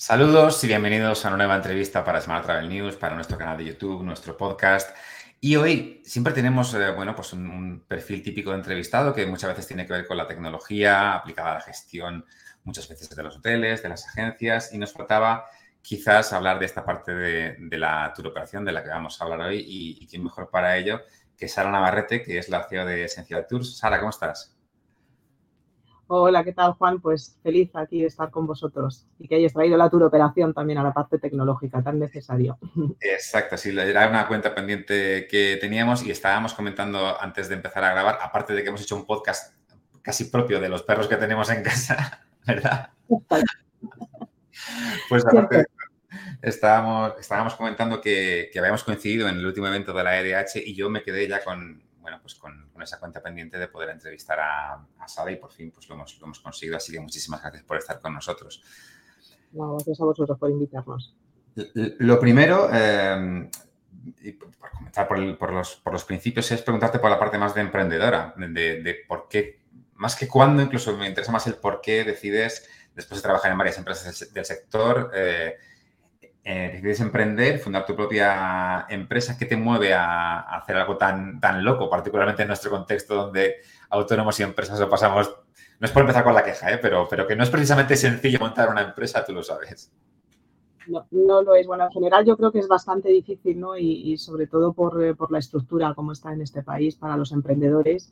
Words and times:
Saludos 0.00 0.62
y 0.62 0.68
bienvenidos 0.68 1.24
a 1.24 1.28
una 1.28 1.38
nueva 1.38 1.56
entrevista 1.56 2.04
para 2.04 2.20
Smart 2.20 2.44
Travel 2.44 2.68
News, 2.68 2.94
para 2.94 3.16
nuestro 3.16 3.36
canal 3.36 3.58
de 3.58 3.64
YouTube, 3.64 4.04
nuestro 4.04 4.36
podcast. 4.36 4.96
Y 5.40 5.56
hoy 5.56 6.00
siempre 6.04 6.32
tenemos, 6.32 6.72
eh, 6.74 6.92
bueno, 6.92 7.16
pues 7.16 7.32
un, 7.32 7.84
perfil 7.88 8.22
típico 8.22 8.50
de 8.50 8.58
entrevistado 8.58 9.12
que 9.12 9.26
muchas 9.26 9.50
veces 9.50 9.66
tiene 9.66 9.84
que 9.88 9.94
ver 9.94 10.06
con 10.06 10.16
la 10.16 10.28
tecnología 10.28 11.14
aplicada 11.14 11.50
a 11.50 11.54
la 11.54 11.60
gestión, 11.62 12.24
muchas 12.62 12.88
veces 12.88 13.10
de 13.10 13.20
los 13.24 13.38
hoteles, 13.38 13.82
de 13.82 13.88
las 13.88 14.06
agencias, 14.06 14.72
y 14.72 14.78
nos 14.78 14.92
faltaba 14.92 15.46
quizás 15.82 16.32
hablar 16.32 16.60
de 16.60 16.66
esta 16.66 16.84
parte 16.84 17.12
de, 17.12 17.56
la 17.72 18.12
tour 18.14 18.28
operación 18.28 18.64
de 18.64 18.70
la 18.70 18.84
que 18.84 18.90
vamos 18.90 19.20
a 19.20 19.24
hablar 19.24 19.40
hoy 19.40 19.64
y, 19.66 19.98
y 20.00 20.06
quién 20.06 20.22
mejor 20.22 20.48
para 20.48 20.76
ello 20.76 21.00
que 21.36 21.48
Sara 21.48 21.72
Navarrete, 21.72 22.22
que 22.22 22.38
es 22.38 22.48
la 22.48 22.68
CEO 22.68 22.86
de 22.86 23.02
Esencial 23.02 23.48
Tours. 23.48 23.76
Sara, 23.76 23.98
¿cómo 23.98 24.10
estás? 24.10 24.57
Hola, 26.10 26.42
¿qué 26.42 26.54
tal, 26.54 26.72
Juan? 26.72 27.02
Pues 27.02 27.38
feliz 27.42 27.70
aquí 27.74 28.00
de 28.00 28.06
estar 28.06 28.30
con 28.30 28.46
vosotros 28.46 29.06
y 29.18 29.28
que 29.28 29.34
hayáis 29.34 29.52
traído 29.52 29.76
la 29.76 29.90
tour 29.90 30.04
operación 30.04 30.54
también 30.54 30.78
a 30.78 30.82
la 30.82 30.94
parte 30.94 31.18
tecnológica, 31.18 31.82
tan 31.82 31.98
necesario. 31.98 32.58
Exacto, 33.00 33.58
sí, 33.58 33.78
era 33.78 34.08
una 34.08 34.26
cuenta 34.26 34.54
pendiente 34.54 35.28
que 35.30 35.58
teníamos 35.60 36.02
y 36.02 36.10
estábamos 36.10 36.54
comentando 36.54 37.20
antes 37.20 37.50
de 37.50 37.56
empezar 37.56 37.84
a 37.84 37.90
grabar, 37.90 38.18
aparte 38.22 38.54
de 38.54 38.62
que 38.62 38.70
hemos 38.70 38.80
hecho 38.80 38.96
un 38.96 39.04
podcast 39.04 39.54
casi 40.00 40.24
propio 40.24 40.60
de 40.60 40.70
los 40.70 40.82
perros 40.82 41.08
que 41.08 41.16
tenemos 41.16 41.50
en 41.50 41.62
casa, 41.62 42.26
¿verdad? 42.46 42.88
Pues 45.10 45.26
aparte 45.26 45.66
estábamos, 46.40 47.20
estábamos 47.20 47.54
comentando 47.54 48.00
que, 48.00 48.48
que 48.50 48.58
habíamos 48.58 48.82
coincidido 48.82 49.28
en 49.28 49.36
el 49.36 49.44
último 49.44 49.66
evento 49.66 49.92
de 49.92 50.04
la 50.04 50.18
EDH 50.18 50.62
y 50.64 50.74
yo 50.74 50.88
me 50.88 51.02
quedé 51.02 51.28
ya 51.28 51.44
con, 51.44 51.82
bueno, 52.08 52.22
pues 52.22 52.36
con, 52.36 52.70
esa 52.82 52.98
cuenta 52.98 53.22
pendiente 53.22 53.58
de 53.58 53.68
poder 53.68 53.90
entrevistar 53.90 54.40
a, 54.40 54.72
a 54.98 55.08
Sara 55.08 55.30
y 55.30 55.36
por 55.36 55.52
fin 55.52 55.70
pues 55.70 55.86
lo 55.88 55.94
hemos, 55.94 56.18
lo 56.18 56.26
hemos 56.26 56.40
conseguido. 56.40 56.78
Así 56.78 56.90
que 56.90 57.00
muchísimas 57.00 57.42
gracias 57.42 57.64
por 57.64 57.76
estar 57.76 58.00
con 58.00 58.14
nosotros. 58.14 58.62
gracias 59.52 60.00
a 60.00 60.04
vosotros 60.04 60.38
por 60.38 60.50
invitarnos. 60.50 61.14
Lo 61.74 62.18
primero, 62.18 62.70
eh, 62.72 63.50
y 64.22 64.32
por 64.32 64.48
comenzar 64.70 65.06
por, 65.06 65.18
los, 65.52 65.76
por, 65.76 65.92
los, 65.92 66.04
principios, 66.04 66.50
es 66.50 66.62
preguntarte 66.62 66.98
por 66.98 67.10
la 67.10 67.18
parte 67.18 67.36
más 67.36 67.54
de 67.54 67.60
emprendedora, 67.60 68.32
de, 68.36 68.82
de, 68.82 68.96
por 69.06 69.28
qué, 69.28 69.60
más 69.96 70.16
que 70.16 70.28
cuándo, 70.28 70.62
incluso 70.62 70.96
me 70.96 71.08
interesa 71.08 71.32
más 71.32 71.46
el 71.46 71.56
por 71.56 71.80
qué 71.82 72.04
decides, 72.04 72.66
después 72.94 73.20
de 73.20 73.22
trabajar 73.22 73.50
en 73.52 73.58
varias 73.58 73.76
empresas 73.76 74.32
del, 74.32 74.44
sector, 74.44 75.10
eh, 75.14 75.56
eh, 76.50 76.70
decides 76.72 77.00
emprender, 77.00 77.58
fundar 77.58 77.84
tu 77.84 77.94
propia 77.94 78.86
empresa, 78.88 79.36
¿qué 79.36 79.44
te 79.44 79.54
mueve 79.54 79.92
a, 79.92 80.40
hacer 80.40 80.76
algo 80.76 80.96
tan, 80.96 81.38
tan 81.40 81.62
loco, 81.62 81.90
particularmente 81.90 82.40
en 82.40 82.48
nuestro 82.48 82.70
contexto 82.70 83.14
donde 83.14 83.56
autónomos 83.90 84.40
y 84.40 84.44
empresas 84.44 84.80
lo 84.80 84.88
pasamos, 84.88 85.30
no 85.78 85.84
es 85.84 85.92
por 85.92 86.00
empezar 86.00 86.24
con 86.24 86.32
la 86.32 86.42
queja, 86.42 86.72
¿eh? 86.72 86.78
pero, 86.80 87.06
pero 87.06 87.26
que 87.26 87.36
no 87.36 87.42
es 87.42 87.50
precisamente 87.50 87.96
sencillo 87.96 88.38
montar 88.38 88.70
una 88.70 88.80
empresa, 88.80 89.26
tú 89.26 89.34
lo 89.34 89.42
sabes. 89.42 89.92
No, 90.86 91.06
no, 91.10 91.42
lo 91.42 91.54
es. 91.54 91.66
Bueno, 91.66 91.84
en 91.84 91.90
general 91.90 92.24
yo 92.24 92.34
creo 92.38 92.50
que 92.50 92.60
es 92.60 92.68
bastante 92.68 93.10
difícil, 93.10 93.60
¿no? 93.60 93.76
Y, 93.76 94.16
sobre 94.16 94.46
todo 94.46 94.72
por, 94.72 95.04
eh, 95.04 95.14
por, 95.14 95.30
la 95.30 95.40
estructura 95.40 95.92
como 95.92 96.12
está 96.12 96.32
en 96.32 96.40
este 96.40 96.62
país 96.62 96.96
para 96.96 97.18
los 97.18 97.30
emprendedores 97.30 98.10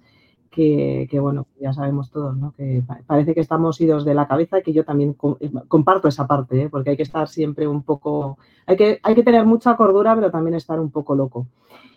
que, 0.51 1.19
bueno, 1.21 1.47
ya 1.61 1.73
sabemos 1.73 2.11
todos, 2.11 2.37
¿no? 2.37 2.53
Que 2.53 2.83
parece 3.07 3.35
que 3.35 3.41
estamos 3.41 3.81
idos 3.81 4.05
de 4.05 4.15
la 4.15 4.27
cabeza 4.27 4.59
y 4.59 4.63
que 4.63 4.73
yo 4.73 4.85
también 4.85 5.17
eh, 5.41 5.51
comparto 5.69 6.09
esa 6.09 6.27
parte, 6.27 6.63
¿eh? 6.63 6.69
porque 6.71 6.91
hay 6.91 6.97
que 6.97 7.03
estar 7.03 7.29
siempre 7.29 7.67
un 7.67 7.83
poco, 7.83 8.39
hay 8.67 8.77
que, 8.77 9.01
hay 9.03 9.15
que 9.15 9.23
tener 9.23 9.45
mucha 9.45 9.77
cordura, 9.77 10.15
pero 10.15 10.31
también 10.31 10.55
estar 10.55 10.81
un 10.81 10.91
poco 10.91 11.15
loco. 11.15 11.47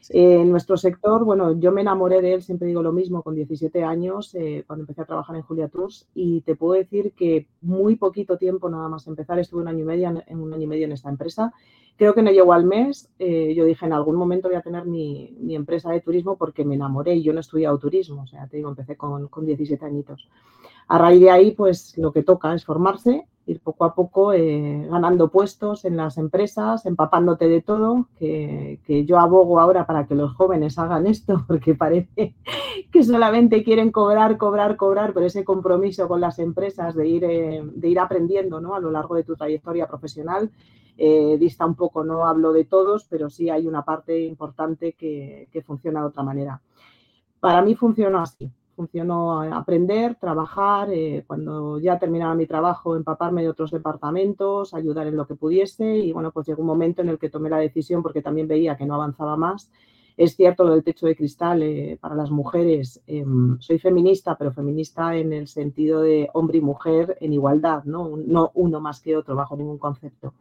en 0.09 0.49
nuestro 0.51 0.77
sector, 0.77 1.23
bueno, 1.23 1.59
yo 1.59 1.71
me 1.71 1.81
enamoré 1.81 2.21
de 2.21 2.33
él, 2.33 2.41
siempre 2.41 2.67
digo 2.67 2.81
lo 2.81 2.91
mismo, 2.91 3.21
con 3.21 3.35
17 3.35 3.83
años, 3.83 4.35
eh, 4.35 4.63
cuando 4.67 4.83
empecé 4.83 5.01
a 5.01 5.05
trabajar 5.05 5.35
en 5.35 5.43
Julia 5.43 5.67
Tours, 5.67 6.07
y 6.13 6.41
te 6.41 6.55
puedo 6.55 6.73
decir 6.73 7.13
que 7.13 7.47
muy 7.61 7.95
poquito 7.95 8.37
tiempo 8.37 8.69
nada 8.69 8.89
más 8.89 9.07
empezar, 9.07 9.39
estuve 9.39 9.61
un 9.61 9.67
año 9.67 9.79
y 9.79 9.87
medio 9.87 10.23
en, 10.25 10.39
un 10.39 10.53
año 10.53 10.63
y 10.63 10.67
medio 10.67 10.85
en 10.85 10.91
esta 10.93 11.09
empresa, 11.09 11.53
Creo 11.99 12.13
que 12.13 12.21
no 12.21 12.31
llegó 12.31 12.53
al 12.53 12.63
mes. 12.63 13.11
Eh, 13.19 13.53
yo 13.53 13.65
dije, 13.65 13.85
en 13.85 13.91
algún 13.91 14.15
momento 14.15 14.47
voy 14.47 14.55
a 14.55 14.61
tener 14.61 14.85
mi, 14.85 15.35
mi, 15.37 15.53
empresa 15.53 15.91
de 15.91 15.99
turismo 15.99 16.37
porque 16.37 16.63
me 16.63 16.75
enamoré 16.75 17.15
y 17.15 17.23
yo 17.23 17.33
no 17.33 17.39
he 17.39 17.41
estudiado 17.41 17.77
turismo. 17.77 18.21
O 18.21 18.25
sea, 18.25 18.38
te 18.47 18.57
digo, 18.57 18.69
empecé 18.69 18.95
con, 18.95 19.27
con 19.27 19.45
17 19.45 19.85
añitos. 19.85 20.29
A 20.87 20.97
raíz 20.97 21.21
de 21.21 21.31
ahí, 21.31 21.51
pues 21.51 21.97
lo 21.97 22.11
que 22.11 22.23
toca 22.23 22.53
es 22.53 22.65
formarse, 22.65 23.25
ir 23.45 23.59
poco 23.61 23.85
a 23.85 23.95
poco 23.95 24.33
eh, 24.33 24.87
ganando 24.89 25.29
puestos 25.29 25.85
en 25.85 25.97
las 25.97 26.17
empresas, 26.17 26.85
empapándote 26.85 27.47
de 27.47 27.61
todo, 27.61 28.07
que, 28.17 28.79
que, 28.85 29.05
yo 29.05 29.19
abogo 29.19 29.59
ahora 29.59 29.85
para 29.85 30.05
que 30.05 30.15
los 30.15 30.33
jóvenes 30.33 30.77
hagan 30.77 31.07
esto, 31.07 31.43
porque 31.47 31.75
parece 31.75 32.35
que 32.91 33.03
solamente 33.03 33.63
quieren 33.63 33.91
cobrar, 33.91 34.37
cobrar, 34.37 34.77
cobrar, 34.77 35.13
pero 35.13 35.25
ese 35.25 35.43
compromiso 35.43 36.07
con 36.07 36.21
las 36.21 36.39
empresas 36.39 36.95
de 36.95 37.07
ir, 37.07 37.23
eh, 37.23 37.61
de 37.63 37.87
ir 37.87 37.99
aprendiendo 37.99 38.61
¿no? 38.61 38.75
a 38.75 38.79
lo 38.79 38.91
largo 38.91 39.15
de 39.15 39.23
tu 39.23 39.35
trayectoria 39.35 39.87
profesional 39.87 40.51
eh, 41.01 41.37
dista 41.39 41.65
un 41.65 41.75
poco, 41.75 42.03
no 42.03 42.25
hablo 42.25 42.51
de 42.51 42.65
todos, 42.65 43.05
pero 43.05 43.29
sí 43.29 43.49
hay 43.49 43.65
una 43.67 43.85
parte 43.85 44.19
importante 44.19 44.93
que, 44.93 45.47
que 45.49 45.61
funciona 45.61 46.01
de 46.01 46.07
otra 46.07 46.23
manera. 46.23 46.61
Para 47.39 47.61
mí 47.61 47.75
funcionó 47.75 48.19
así, 48.19 48.51
funcionó 48.75 49.41
aprender, 49.41 50.15
trabajar, 50.15 50.89
eh, 50.91 51.23
cuando 51.27 51.79
ya 51.79 51.99
terminaba 51.99 52.35
mi 52.35 52.45
trabajo, 52.45 52.95
empaparme 52.95 53.41
de 53.41 53.49
otros 53.49 53.71
departamentos, 53.71 54.73
ayudar 54.73 55.07
en 55.07 55.15
lo 55.15 55.27
que 55.27 55.35
pudiese 55.35 55.97
y 55.97 56.11
bueno, 56.11 56.31
pues 56.31 56.47
llegó 56.47 56.61
un 56.61 56.67
momento 56.67 57.01
en 57.01 57.09
el 57.09 57.19
que 57.19 57.29
tomé 57.29 57.49
la 57.49 57.57
decisión 57.57 58.03
porque 58.03 58.21
también 58.21 58.47
veía 58.47 58.77
que 58.77 58.85
no 58.85 58.95
avanzaba 58.95 59.37
más. 59.37 59.71
Es 60.17 60.35
cierto 60.35 60.65
lo 60.65 60.71
del 60.71 60.83
techo 60.83 61.07
de 61.07 61.15
cristal 61.15 61.63
eh, 61.63 61.97
para 61.99 62.13
las 62.13 62.29
mujeres. 62.29 63.01
Eh, 63.07 63.23
soy 63.59 63.79
feminista, 63.79 64.37
pero 64.37 64.51
feminista 64.51 65.15
en 65.15 65.31
el 65.31 65.47
sentido 65.47 66.01
de 66.01 66.29
hombre 66.33 66.57
y 66.57 66.61
mujer 66.61 67.17
en 67.21 67.31
igualdad, 67.31 67.85
¿no? 67.85 68.17
no 68.17 68.51
uno 68.53 68.81
más 68.81 68.99
que 68.99 69.15
otro 69.15 69.35
bajo 69.35 69.55
ningún 69.55 69.77
concepto. 69.77 70.33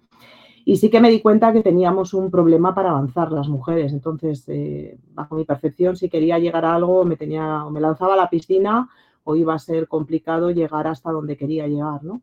Y 0.69 0.77
sí 0.77 0.91
que 0.91 1.01
me 1.01 1.09
di 1.09 1.23
cuenta 1.23 1.51
que 1.51 1.63
teníamos 1.63 2.13
un 2.13 2.31
problema 2.31 2.75
para 2.75 2.91
avanzar 2.91 3.33
las 3.33 3.49
mujeres. 3.49 3.91
Entonces, 3.95 4.45
eh, 4.49 4.99
bajo 5.15 5.35
mi 5.35 5.47
percepción, 5.47 5.97
si 5.97 6.11
quería 6.11 6.39
llegar 6.39 6.67
a 6.67 6.75
algo, 6.75 7.07
me, 7.07 7.17
tenía, 7.17 7.65
o 7.65 7.71
me 7.71 7.81
lanzaba 7.81 8.13
a 8.13 8.17
la 8.19 8.29
piscina 8.29 8.87
o 9.25 9.35
iba 9.35 9.55
a 9.55 9.59
ser 9.59 9.89
complicado 9.89 10.51
llegar 10.51 10.87
hasta 10.87 11.11
donde 11.11 11.39
quería 11.39 11.67
llegar, 11.67 12.05
¿no? 12.05 12.21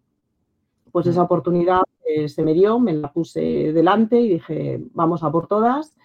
Pues 0.92 1.08
esa 1.08 1.24
oportunidad 1.24 1.82
eh, 2.06 2.30
se 2.30 2.44
me 2.44 2.54
dio, 2.54 2.80
me 2.80 2.94
la 2.94 3.12
puse 3.12 3.74
delante 3.74 4.22
y 4.22 4.30
dije, 4.30 4.80
vamos 4.94 5.24
a 5.24 5.32
por 5.32 5.48
todas. 5.48 5.96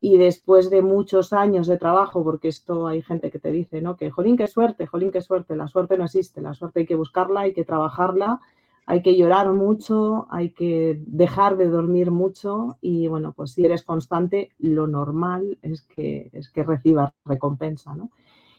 Y 0.00 0.16
después 0.16 0.70
de 0.70 0.82
muchos 0.82 1.32
años 1.32 1.68
de 1.68 1.78
trabajo, 1.78 2.24
porque 2.24 2.48
esto 2.48 2.88
hay 2.88 3.00
gente 3.02 3.30
que 3.30 3.38
te 3.38 3.52
dice, 3.52 3.80
¿no? 3.80 3.96
Que, 3.96 4.10
jolín, 4.10 4.36
qué 4.36 4.48
suerte, 4.48 4.88
jolín, 4.88 5.12
qué 5.12 5.20
suerte. 5.20 5.54
La 5.54 5.68
suerte 5.68 5.96
no 5.96 6.06
existe, 6.06 6.40
la 6.40 6.52
suerte 6.52 6.80
hay 6.80 6.86
que 6.86 6.96
buscarla, 6.96 7.42
hay 7.42 7.52
que 7.52 7.64
trabajarla 7.64 8.40
hay 8.86 9.02
que 9.02 9.16
llorar 9.16 9.52
mucho, 9.52 10.28
hay 10.30 10.50
que 10.50 11.00
dejar 11.06 11.56
de 11.56 11.66
dormir 11.66 12.12
mucho 12.12 12.78
y 12.80 13.08
bueno, 13.08 13.32
pues 13.32 13.52
si 13.52 13.64
eres 13.64 13.82
constante, 13.82 14.52
lo 14.58 14.86
normal 14.86 15.58
es 15.60 15.82
que, 15.82 16.30
es 16.32 16.50
que 16.50 16.62
recibas 16.62 17.12
recompensa, 17.24 17.94
¿no? 17.94 18.10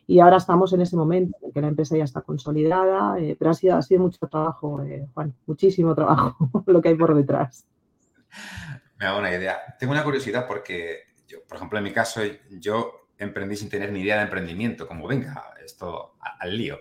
Y 0.05 0.19
ahora 0.19 0.37
estamos 0.37 0.71
en 0.73 0.81
ese 0.81 0.95
momento 0.95 1.37
en 1.41 1.51
que 1.51 1.61
la 1.61 1.67
empresa 1.67 1.97
ya 1.97 2.03
está 2.03 2.21
consolidada, 2.21 3.19
eh, 3.19 3.35
pero 3.37 3.51
ha 3.51 3.53
sido, 3.53 3.75
ha 3.77 3.81
sido 3.81 4.01
mucho 4.01 4.25
trabajo, 4.27 4.81
eh, 4.83 5.07
Juan, 5.13 5.33
muchísimo 5.45 5.95
trabajo 5.95 6.49
lo 6.65 6.81
que 6.81 6.89
hay 6.89 6.95
por 6.95 7.15
detrás. 7.15 7.65
Me 8.99 9.05
hago 9.05 9.19
una 9.19 9.33
idea. 9.33 9.57
Tengo 9.79 9.91
una 9.91 10.03
curiosidad 10.03 10.47
porque, 10.47 11.13
yo, 11.27 11.39
por 11.47 11.57
ejemplo, 11.57 11.77
en 11.77 11.83
mi 11.83 11.91
caso, 11.91 12.21
yo 12.49 13.09
emprendí 13.17 13.57
sin 13.57 13.69
tener 13.69 13.91
ni 13.91 14.01
idea 14.01 14.17
de 14.17 14.23
emprendimiento, 14.23 14.87
como 14.87 15.07
venga, 15.07 15.53
esto 15.63 16.13
al 16.39 16.57
lío. 16.57 16.79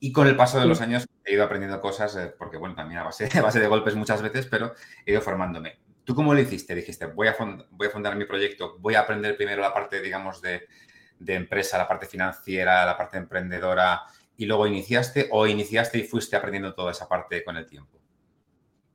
Y 0.00 0.12
con 0.12 0.26
el 0.26 0.34
paso 0.34 0.58
de 0.58 0.66
los 0.66 0.80
años 0.80 1.06
he 1.24 1.34
ido 1.34 1.44
aprendiendo 1.44 1.80
cosas, 1.80 2.16
eh, 2.16 2.34
porque 2.36 2.56
bueno, 2.56 2.74
también 2.74 3.00
a 3.00 3.04
base, 3.04 3.28
a 3.38 3.42
base 3.42 3.60
de 3.60 3.68
golpes 3.68 3.94
muchas 3.94 4.22
veces, 4.22 4.46
pero 4.46 4.72
he 5.04 5.12
ido 5.12 5.20
formándome. 5.20 5.78
¿Tú 6.04 6.14
cómo 6.14 6.34
lo 6.34 6.40
hiciste? 6.40 6.74
Dijiste, 6.74 7.06
voy 7.06 7.28
a, 7.28 7.36
voy 7.70 7.86
a 7.86 7.90
fundar 7.90 8.16
mi 8.16 8.24
proyecto, 8.24 8.76
voy 8.80 8.94
a 8.94 9.00
aprender 9.00 9.36
primero 9.36 9.60
la 9.60 9.72
parte, 9.72 10.00
digamos, 10.00 10.40
de, 10.40 10.66
de 11.18 11.34
empresa, 11.34 11.78
la 11.78 11.86
parte 11.86 12.06
financiera, 12.06 12.84
la 12.84 12.96
parte 12.96 13.18
emprendedora, 13.18 14.02
y 14.40 14.46
luego 14.46 14.66
iniciaste 14.66 15.28
o 15.30 15.46
iniciaste 15.46 15.98
y 15.98 16.04
fuiste 16.04 16.34
aprendiendo 16.34 16.72
toda 16.74 16.92
esa 16.92 17.06
parte 17.06 17.44
con 17.44 17.58
el 17.58 17.66
tiempo? 17.66 17.98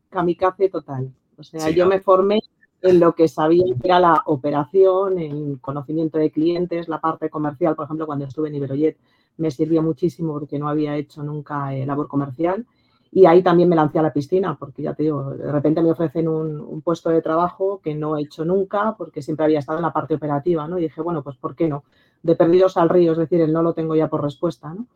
Kamikaze 0.09 0.69
total. 0.69 1.13
O 1.37 1.43
sea, 1.43 1.59
sí, 1.59 1.75
yo 1.75 1.83
¿no? 1.83 1.91
me 1.91 2.01
formé 2.01 2.41
en 2.81 2.99
lo 2.99 3.13
que 3.13 3.27
sabía 3.27 3.63
que 3.79 3.87
era 3.87 3.99
la 3.99 4.23
operación, 4.25 5.19
el 5.19 5.59
conocimiento 5.61 6.17
de 6.17 6.31
clientes, 6.31 6.87
la 6.87 6.99
parte 6.99 7.29
comercial, 7.29 7.75
por 7.75 7.85
ejemplo, 7.85 8.07
cuando 8.07 8.25
estuve 8.25 8.49
en 8.49 8.55
Iberojet 8.55 8.97
me 9.37 9.51
sirvió 9.51 9.81
muchísimo 9.81 10.33
porque 10.33 10.59
no 10.59 10.69
había 10.69 10.95
hecho 10.95 11.23
nunca 11.23 11.73
eh, 11.75 11.85
labor 11.85 12.07
comercial. 12.07 12.65
Y 13.11 13.25
ahí 13.25 13.41
también 13.41 13.69
me 13.69 13.75
lancé 13.75 13.99
a 13.99 14.01
la 14.01 14.11
piscina, 14.11 14.57
porque 14.59 14.81
ya 14.81 14.93
te 14.93 15.03
digo, 15.03 15.31
de 15.31 15.51
repente 15.51 15.81
me 15.81 15.91
ofrecen 15.91 16.27
un, 16.27 16.81
puesto 16.81 17.09
de 17.09 17.21
trabajo 17.21 17.79
que 17.81 17.95
no 17.95 18.17
he 18.17 18.23
hecho 18.23 18.43
nunca, 18.43 18.95
porque 18.97 19.21
siempre 19.21 19.45
había 19.45 19.59
estado 19.59 19.79
en 19.79 19.83
la 19.83 19.93
parte 19.93 20.15
operativa, 20.15 20.67
¿no? 20.67 20.77
Y 20.77 20.83
dije, 20.83 21.01
bueno, 21.01 21.23
pues 21.23 21.37
¿por 21.37 21.55
qué 21.55 21.69
no? 21.69 21.85
De 22.23 22.35
perdidos 22.35 22.77
al 22.77 22.89
río, 22.89 23.13
es 23.13 23.17
decir, 23.17 23.39
el 23.41 23.53
no 23.53 23.61
lo 23.61 23.73
tengo 23.73 23.95
ya 23.95 24.09
por 24.09 24.21
respuesta, 24.21 24.73
¿no? 24.73 24.87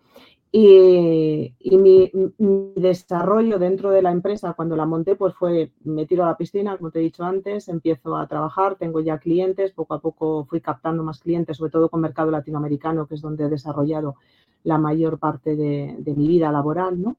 Y, 0.51 1.53
y 1.59 1.77
mi, 1.77 2.11
mi, 2.39 2.73
desarrollo 2.75 3.59
dentro 3.59 3.91
de 3.91 4.01
la 4.01 4.11
empresa, 4.11 4.53
cuando 4.53 4.75
la 4.75 4.87
monté, 4.87 5.15
pues 5.15 5.35
fue, 5.35 5.71
me 5.83 6.07
tiro 6.07 6.23
a 6.23 6.27
la 6.27 6.37
piscina, 6.37 6.75
como 6.75 6.89
te 6.89 6.99
he 6.99 7.03
dicho 7.03 7.23
antes, 7.23 7.67
empiezo 7.69 8.17
a 8.17 8.27
trabajar, 8.27 8.75
tengo 8.75 8.99
ya 8.99 9.19
clientes, 9.19 9.71
poco 9.73 9.93
a 9.93 10.01
poco 10.01 10.45
fui 10.45 10.59
captando 10.59 11.03
más 11.03 11.19
clientes, 11.19 11.57
sobre 11.57 11.71
todo 11.71 11.89
con 11.89 12.01
mercado 12.01 12.31
latinoamericano, 12.31 13.05
que 13.05 13.13
es 13.15 13.21
donde 13.21 13.45
he 13.45 13.49
desarrollado 13.49 14.15
la 14.63 14.79
mayor 14.79 15.19
parte 15.19 15.55
de, 15.55 15.95
de 15.99 16.15
mi 16.15 16.27
vida 16.27 16.51
laboral, 16.51 16.99
¿no? 16.99 17.15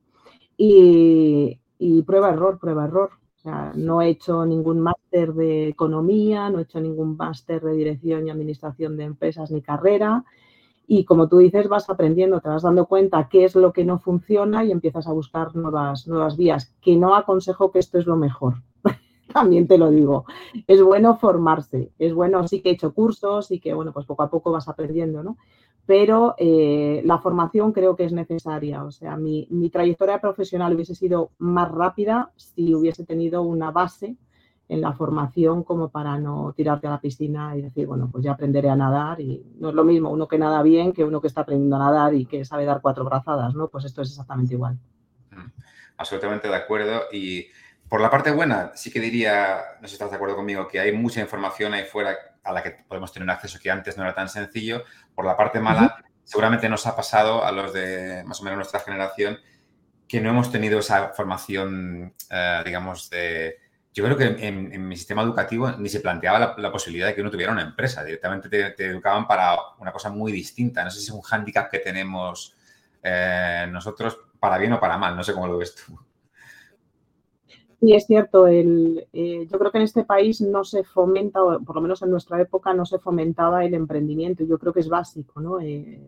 Y, 0.63 1.59
y 1.79 2.03
prueba-error, 2.03 2.59
prueba-error. 2.59 3.13
O 3.39 3.41
sea, 3.41 3.73
no 3.75 4.03
he 4.03 4.11
hecho 4.11 4.45
ningún 4.45 4.79
máster 4.81 5.33
de 5.33 5.69
economía, 5.69 6.51
no 6.51 6.59
he 6.59 6.63
hecho 6.65 6.81
ningún 6.83 7.17
máster 7.17 7.63
de 7.63 7.73
dirección 7.73 8.27
y 8.27 8.31
administración 8.31 8.99
de 8.99 9.05
empresas 9.05 9.51
ni 9.51 9.63
carrera. 9.63 10.23
Y 10.87 11.07
como 11.07 11.29
tú 11.29 11.39
dices, 11.39 11.67
vas 11.69 11.89
aprendiendo, 11.89 12.41
te 12.43 12.51
vas 12.51 12.63
dando 12.63 12.85
cuenta 12.85 13.27
qué 13.31 13.45
es 13.47 13.55
lo 13.55 13.73
que 13.73 13.87
no 13.87 13.99
funciona 13.99 14.63
y 14.63 14.71
empiezas 14.71 15.07
a 15.07 15.13
buscar 15.13 15.57
nuevas, 15.57 16.07
nuevas 16.07 16.37
vías. 16.37 16.75
Que 16.83 16.95
no 16.97 17.15
aconsejo 17.15 17.71
que 17.73 17.79
esto 17.79 17.99
es 17.99 18.07
lo 18.07 18.17
mejor, 18.17 18.57
también 19.33 19.67
te 19.67 19.79
lo 19.79 19.91
digo. 19.91 20.27
Es 20.67 20.83
bueno 20.83 21.17
formarse, 21.17 21.91
es 21.99 22.13
bueno, 22.13 22.47
sí 22.49 22.61
que 22.61 22.69
he 22.69 22.73
hecho 22.75 22.93
cursos 22.93 23.51
y 23.51 23.61
que, 23.61 23.73
bueno, 23.73 23.93
pues 23.95 24.05
poco 24.05 24.25
a 24.25 24.31
poco 24.31 24.53
vas 24.53 24.69
aprendiendo, 24.69 25.23
¿no? 25.23 25.39
Pero 25.91 26.37
eh, 26.39 27.03
la 27.05 27.19
formación 27.19 27.73
creo 27.73 27.97
que 27.97 28.05
es 28.05 28.13
necesaria. 28.13 28.85
O 28.85 28.93
sea, 28.93 29.17
mi, 29.17 29.49
mi, 29.51 29.71
trayectoria 29.71 30.21
profesional 30.21 30.73
hubiese 30.73 30.95
sido 30.95 31.33
más 31.39 31.69
rápida 31.69 32.31
si 32.37 32.77
hubiese 32.77 33.05
tenido 33.05 33.43
una 33.43 33.73
base 33.73 34.15
en 34.69 34.81
la 34.81 34.93
formación 34.93 35.65
como 35.65 35.89
para 35.89 36.17
no 36.17 36.55
tirarte 36.57 36.87
a 36.87 36.91
la 36.91 37.01
piscina 37.01 37.57
y 37.57 37.63
decir, 37.63 37.89
bueno, 37.89 38.09
pues 38.09 38.23
ya 38.23 38.31
aprenderé 38.31 38.71
a 38.71 38.77
nadar 38.77 39.21
y 39.21 39.45
no 39.59 39.71
es 39.71 39.75
lo 39.75 39.83
mismo 39.83 40.11
uno 40.11 40.29
que 40.29 40.39
nada 40.39 40.63
bien 40.63 40.93
que 40.93 41.03
uno 41.03 41.21
que 41.21 41.27
está 41.27 41.41
aprendiendo 41.41 41.75
a 41.75 41.81
nadar 41.81 42.15
y 42.15 42.25
que 42.25 42.45
sabe 42.45 42.65
dar 42.67 42.81
cuatro 42.81 43.05
brazadas, 43.05 43.57
¿no? 43.57 43.67
Pues 43.67 43.85
esto 43.85 44.03
es 44.03 44.11
exactamente 44.11 44.55
igual. 44.55 44.79
Mm, 45.33 45.51
absolutamente 45.97 46.47
de 46.47 46.55
acuerdo 46.55 47.01
y 47.11 47.49
por 47.89 48.01
la 48.01 48.11
parte 48.11 48.31
buena, 48.31 48.71
sí 48.77 48.93
que 48.93 49.01
diría, 49.01 49.59
no 49.81 49.89
sé 49.89 49.89
si 49.89 49.95
estás 49.95 50.11
de 50.11 50.15
acuerdo 50.15 50.37
conmigo, 50.37 50.69
que 50.69 50.79
hay 50.79 50.93
mucha 50.93 51.21
información 51.21 51.75
ahí 51.75 51.83
fuera 51.83 52.17
a 52.43 52.53
la 52.53 52.63
que 52.63 52.71
podemos 52.89 53.13
tener 53.13 53.25
un 53.25 53.31
acceso 53.31 53.59
que 53.61 53.71
antes 53.71 53.97
no 53.97 54.03
era 54.03 54.15
tan 54.15 54.29
sencillo. 54.29 54.85
Por 55.15 55.25
la 55.25 55.37
parte 55.37 55.61
mala, 55.61 56.03
seguramente 56.25 56.69
nos 56.69 56.87
ha 56.87 56.97
pasado 56.97 57.45
a 57.45 57.53
los 57.53 57.73
de 57.73 58.23
más 58.25 58.41
o 58.41 58.45
menos 58.45 58.59
nuestra 58.59 58.81
generación 58.81 59.39
que 60.11 60.21
no 60.21 60.31
hemos 60.31 60.51
tenido 60.51 60.81
esa 60.81 61.11
formación, 61.11 62.15
eh, 62.31 62.63
digamos, 62.65 63.09
de... 63.11 63.59
Yo 63.93 64.05
creo 64.05 64.17
que 64.17 64.47
en, 64.47 64.89
mi 64.89 64.97
sistema 64.97 65.23
educativo 65.23 65.71
ni 65.73 65.89
se 65.89 66.01
planteaba 66.01 66.55
la, 66.57 66.73
posibilidad 66.73 67.09
de 67.09 67.15
que 67.15 67.21
uno 67.21 67.31
tuviera 67.31 67.53
una 67.53 67.63
empresa. 67.63 68.05
Directamente 68.05 68.49
te, 68.49 68.87
educaban 68.87 69.27
para 69.27 69.57
una 69.79 69.93
cosa 69.93 70.11
muy 70.11 70.33
distinta. 70.33 70.83
No 70.85 70.91
sé 70.91 71.01
si 71.01 71.07
es 71.07 71.13
un 71.13 71.23
hándicap 71.23 71.71
que 71.71 71.81
tenemos 71.81 72.57
eh, 73.03 73.69
nosotros 73.71 74.19
para 74.39 74.59
bien 74.59 74.73
o 74.73 74.81
para 74.81 74.97
mal. 74.97 75.17
No 75.17 75.25
sé 75.25 75.33
cómo 75.33 75.49
lo 75.49 75.59
ves 75.59 75.75
tú. 75.75 75.99
Sí, 77.81 77.95
es 77.95 78.07
cierto. 78.07 78.47
El, 78.47 79.07
eh, 79.15 79.47
yo 79.51 79.59
creo 79.59 79.73
que 79.73 79.79
en 79.79 79.85
este 79.85 80.05
país 80.05 80.43
no 80.43 80.65
se 80.65 80.85
fomenta, 80.85 81.43
o 81.43 81.61
por 81.61 81.77
lo 81.77 81.81
menos 81.83 82.03
en 82.03 82.11
nuestra 82.11 82.41
época, 82.41 82.75
no 82.75 82.85
se 82.85 82.99
fomentaba 82.99 83.65
el 83.65 83.73
emprendimiento. 83.73 84.45
Yo 84.45 84.59
creo 84.59 84.75
que 84.75 84.81
es 84.81 84.89
básico. 84.89 85.41
¿no? 85.41 85.61
Eh, 85.61 85.99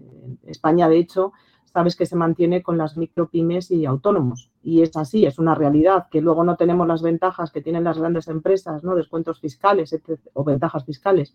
España, 0.47 0.87
de 0.91 0.99
hecho, 0.99 1.33
sabes 1.65 1.97
que 1.97 2.05
se 2.05 2.15
mantiene 2.15 2.63
con 2.63 2.77
las 2.77 2.99
micropymes 2.99 3.71
y 3.71 3.87
autónomos. 3.87 4.51
Y 4.63 4.83
es 4.83 4.95
así, 4.99 5.25
es 5.25 5.39
una 5.39 5.55
realidad, 5.55 6.09
que 6.11 6.21
luego 6.21 6.45
no 6.45 6.57
tenemos 6.57 6.87
las 6.87 7.01
ventajas 7.01 7.51
que 7.51 7.63
tienen 7.63 7.85
las 7.85 7.99
grandes 7.99 8.29
empresas, 8.29 8.85
¿no? 8.85 8.95
descuentos 8.95 9.41
fiscales 9.41 9.99
o 10.35 10.45
ventajas 10.45 10.85
fiscales, 10.85 11.35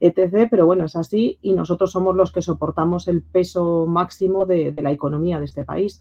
etc. 0.00 0.48
Pero 0.50 0.64
bueno, 0.64 0.86
es 0.86 0.96
así 0.96 1.38
y 1.42 1.52
nosotros 1.52 1.92
somos 1.92 2.16
los 2.16 2.32
que 2.32 2.40
soportamos 2.40 3.06
el 3.06 3.20
peso 3.22 3.84
máximo 3.86 4.46
de 4.46 4.74
la 4.80 4.92
economía 4.92 5.38
de 5.38 5.44
este 5.44 5.64
país 5.64 6.00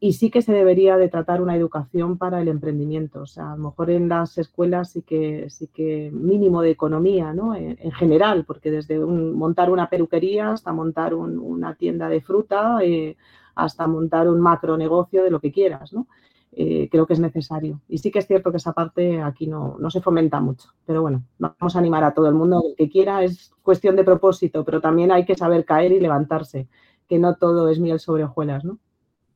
y 0.00 0.14
sí 0.14 0.30
que 0.30 0.42
se 0.42 0.52
debería 0.52 0.96
de 0.96 1.08
tratar 1.08 1.40
una 1.40 1.56
educación 1.56 2.18
para 2.18 2.40
el 2.40 2.48
emprendimiento. 2.48 3.22
O 3.22 3.26
sea, 3.26 3.52
a 3.52 3.56
lo 3.56 3.70
mejor 3.70 3.90
en 3.90 4.08
las 4.08 4.36
escuelas 4.38 4.90
sí 4.90 5.02
que, 5.02 5.48
sí 5.50 5.68
que 5.68 6.10
mínimo 6.12 6.62
de 6.62 6.70
economía, 6.70 7.32
¿no? 7.32 7.54
En, 7.54 7.92
general, 7.92 8.44
porque 8.44 8.70
desde 8.70 8.98
montar 8.98 9.70
una 9.70 9.88
peluquería 9.88 10.50
hasta 10.52 10.72
montar 10.72 11.14
una 11.14 11.74
tienda 11.74 12.08
de 12.08 12.20
fruta, 12.20 12.78
eh, 12.82 13.16
hasta 13.54 13.86
montar 13.86 14.28
un 14.28 14.40
macro 14.40 14.76
negocio 14.76 15.22
de 15.24 15.30
lo 15.30 15.40
que 15.40 15.52
quieras, 15.52 15.92
¿no? 15.92 16.06
Eh, 16.52 16.88
creo 16.90 17.06
que 17.06 17.14
es 17.14 17.20
necesario. 17.20 17.80
Y 17.88 17.98
sí 17.98 18.10
que 18.10 18.20
es 18.20 18.26
cierto 18.26 18.50
que 18.50 18.58
esa 18.58 18.72
parte 18.72 19.22
aquí 19.22 19.46
no, 19.46 19.76
no 19.78 19.90
se 19.90 20.00
fomenta 20.00 20.40
mucho. 20.40 20.68
Pero 20.86 21.02
bueno, 21.02 21.24
vamos 21.38 21.74
a 21.74 21.78
animar 21.78 22.04
a 22.04 22.14
todo 22.14 22.28
el 22.28 22.34
mundo 22.34 22.62
el 22.68 22.76
que 22.76 22.88
quiera. 22.90 23.24
Es 23.24 23.52
cuestión 23.62 23.96
de 23.96 24.04
propósito, 24.04 24.64
pero 24.64 24.80
también 24.80 25.10
hay 25.12 25.24
que 25.24 25.34
saber 25.34 25.64
caer 25.64 25.92
y 25.92 26.00
levantarse, 26.00 26.68
que 27.08 27.18
no 27.18 27.36
todo 27.36 27.68
es 27.68 27.80
miel 27.80 27.98
sobre 27.98 28.24
hojuelas, 28.24 28.64
¿no? 28.64 28.78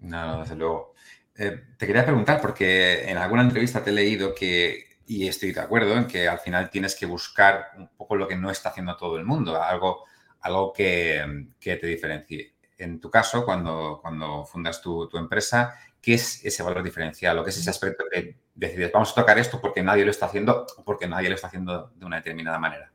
No, 0.01 0.41
desde 0.41 0.57
luego. 0.57 0.95
Eh, 1.37 1.63
te 1.77 1.87
quería 1.87 2.05
preguntar, 2.05 2.41
porque 2.41 3.09
en 3.09 3.17
alguna 3.17 3.43
entrevista 3.43 3.83
te 3.83 3.91
he 3.91 3.93
leído 3.93 4.35
que, 4.35 4.99
y 5.07 5.29
estoy 5.29 5.53
de 5.53 5.61
acuerdo, 5.61 5.97
en 5.97 6.07
que 6.07 6.29
al 6.29 6.39
final 6.41 6.71
tienes 6.71 6.97
que 6.97 7.07
buscar 7.07 7.71
un 7.77 7.89
poco 7.97 8.17
lo 8.17 8.27
que 8.27 8.37
no 8.37 8.51
está 8.51 8.71
haciendo 8.71 8.97
todo 8.97 9.17
el 9.19 9.25
mundo, 9.25 9.61
algo, 9.63 10.05
algo 10.41 10.73
que, 10.73 11.49
te 11.61 11.87
diferencie. 11.87 12.55
En 12.77 13.01
tu 13.01 13.11
caso, 13.11 13.45
cuando, 13.45 13.99
cuando 14.03 14.45
fundas 14.45 14.81
tu, 14.81 15.09
tu, 15.09 15.19
empresa, 15.19 15.75
¿qué 16.01 16.15
es 16.15 16.45
ese 16.45 16.63
valor 16.63 16.83
diferencial 16.83 17.39
o 17.39 17.45
qué 17.45 17.51
es 17.51 17.59
ese 17.59 17.71
aspecto 17.71 18.05
que 18.11 18.37
decides, 18.55 18.93
vamos 18.93 19.13
a 19.13 19.15
tocar 19.15 19.39
esto 19.39 19.61
porque 19.61 19.83
nadie 19.83 20.05
lo 20.05 20.11
está 20.11 20.27
haciendo 20.27 20.67
o 20.77 20.85
porque 20.85 21.09
nadie 21.09 21.29
lo 21.29 21.35
está 21.35 21.49
haciendo 21.49 21.93
de 21.95 22.05
una 22.05 22.17
determinada 22.17 22.59
manera? 22.59 22.93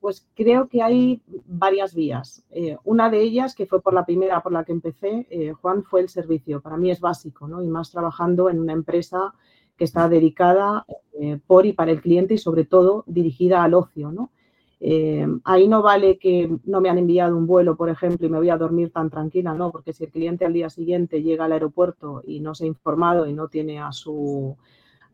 Pues 0.00 0.26
creo 0.34 0.68
que 0.68 0.82
hay 0.82 1.22
varias 1.46 1.94
vías. 1.94 2.44
Eh, 2.50 2.76
una 2.84 3.10
de 3.10 3.20
ellas, 3.20 3.54
que 3.54 3.66
fue 3.66 3.82
por 3.82 3.94
la 3.94 4.04
primera 4.04 4.40
por 4.42 4.52
la 4.52 4.64
que 4.64 4.72
empecé, 4.72 5.26
eh, 5.30 5.52
Juan, 5.52 5.82
fue 5.82 6.00
el 6.02 6.08
servicio. 6.08 6.60
Para 6.60 6.76
mí 6.76 6.90
es 6.90 7.00
básico, 7.00 7.48
¿no? 7.48 7.62
Y 7.62 7.68
más 7.68 7.90
trabajando 7.90 8.48
en 8.48 8.60
una 8.60 8.72
empresa 8.72 9.34
que 9.76 9.84
está 9.84 10.08
dedicada 10.08 10.86
eh, 11.20 11.38
por 11.46 11.66
y 11.66 11.72
para 11.72 11.90
el 11.90 12.00
cliente 12.00 12.34
y 12.34 12.38
sobre 12.38 12.64
todo 12.64 13.04
dirigida 13.06 13.62
al 13.62 13.74
ocio, 13.74 14.10
¿no? 14.12 14.30
ahí 15.42 15.66
no 15.66 15.82
vale 15.82 16.18
que 16.18 16.56
no 16.64 16.80
me 16.80 16.88
han 16.88 16.98
enviado 16.98 17.36
un 17.36 17.48
vuelo, 17.48 17.76
por 17.76 17.88
ejemplo, 17.88 18.28
y 18.28 18.30
me 18.30 18.38
voy 18.38 18.48
a 18.48 18.56
dormir 18.56 18.92
tan 18.92 19.10
tranquila, 19.10 19.52
¿no? 19.52 19.72
Porque 19.72 19.92
si 19.92 20.04
el 20.04 20.10
cliente 20.12 20.44
al 20.44 20.52
día 20.52 20.70
siguiente 20.70 21.20
llega 21.20 21.46
al 21.46 21.52
aeropuerto 21.52 22.22
y 22.24 22.38
no 22.38 22.54
se 22.54 22.62
ha 22.62 22.68
informado 22.68 23.26
y 23.26 23.32
no 23.32 23.48
tiene 23.48 23.80
a 23.80 23.90
su 23.90 24.56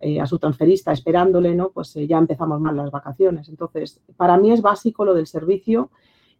eh, 0.06 0.20
a 0.20 0.26
su 0.26 0.38
transferista 0.38 0.92
esperándole, 0.92 1.54
¿no? 1.54 1.70
Pues 1.70 1.96
eh, 1.96 2.06
ya 2.06 2.18
empezamos 2.18 2.60
mal 2.60 2.76
las 2.76 2.90
vacaciones. 2.90 3.48
Entonces, 3.48 4.02
para 4.18 4.36
mí 4.36 4.52
es 4.52 4.60
básico 4.60 5.02
lo 5.06 5.14
del 5.14 5.26
servicio, 5.26 5.90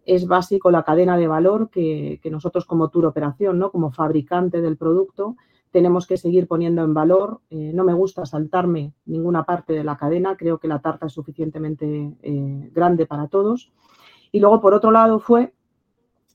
es 0.05 0.26
básico 0.26 0.70
la 0.70 0.82
cadena 0.82 1.16
de 1.16 1.26
valor 1.26 1.70
que, 1.70 2.20
nosotros 2.31 2.66
como 2.66 2.90
tour 2.90 3.06
operación, 3.06 3.58
¿no? 3.58 3.70
Como 3.70 3.90
fabricante 3.90 4.61
del 4.61 4.76
producto, 4.76 5.37
tenemos 5.70 6.06
que 6.06 6.19
seguir 6.19 6.46
poniendo 6.46 6.84
en 6.84 6.93
valor. 6.93 7.40
Eh, 7.49 7.72
no 7.72 7.84
me 7.84 7.94
gusta 7.94 8.26
saltarme 8.26 8.93
ninguna 9.06 9.44
parte 9.44 9.72
de 9.72 9.82
la 9.82 9.96
cadena, 9.96 10.37
creo 10.37 10.58
que 10.58 10.69
la 10.69 10.81
tarta 10.81 11.06
es 11.06 11.14
suficientemente 11.14 12.19
grande 12.70 13.06
para 13.06 13.28
todos. 13.28 13.72
Y 14.31 14.40
luego, 14.40 14.60
por 14.60 14.75
otro 14.75 14.90
lado, 14.90 15.20
fue 15.20 15.55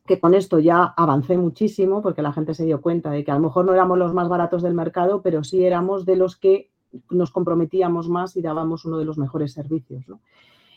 que 0.08 0.20
con 0.20 0.34
esto 0.34 0.58
ya 0.58 0.96
avancé 0.98 1.38
muchísimo 1.38 2.02
porque 2.02 2.24
la 2.24 2.34
gente 2.34 2.56
se 2.56 2.66
dio 2.66 2.82
cuenta 2.82 3.12
de 3.12 3.24
que 3.24 3.30
a 3.30 3.36
lo 3.36 3.42
mejor 3.42 3.66
no 3.66 3.74
éramos 3.74 4.00
los 4.00 4.16
más 4.16 4.30
baratos 4.30 4.64
del 4.64 4.74
mercado, 4.74 5.22
pero 5.22 5.44
sí 5.44 5.64
éramos 5.64 6.08
de 6.08 6.16
los 6.16 6.36
que 6.36 6.72
nos 7.10 7.32
comprometíamos 7.32 8.10
más 8.10 8.36
y 8.38 8.42
dábamos 8.42 8.86
uno 8.86 8.98
de 8.98 9.06
los 9.06 9.18
mejores 9.18 9.54
servicios. 9.54 10.06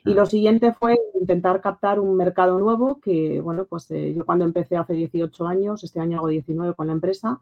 Y 0.05 0.15
lo 0.15 0.27
siguiente 0.27 0.73
fue 0.73 0.99
intentar 1.21 1.61
captar 1.61 2.01
un 2.01 2.17
mercado 2.17 2.59
nuevo 2.59 3.01
que, 3.01 3.41
bueno, 3.41 3.67
pues 3.67 3.91
eh, 3.93 4.15
yo 4.15 4.27
cuando 4.27 4.45
empecé 4.45 4.77
hace 4.77 4.95
18 4.95 5.47
años, 5.47 5.85
este 5.85 6.01
año 6.01 6.19
hago 6.19 6.29
19 6.29 6.75
con 6.75 6.89
la 6.89 6.93
empresa, 6.93 7.41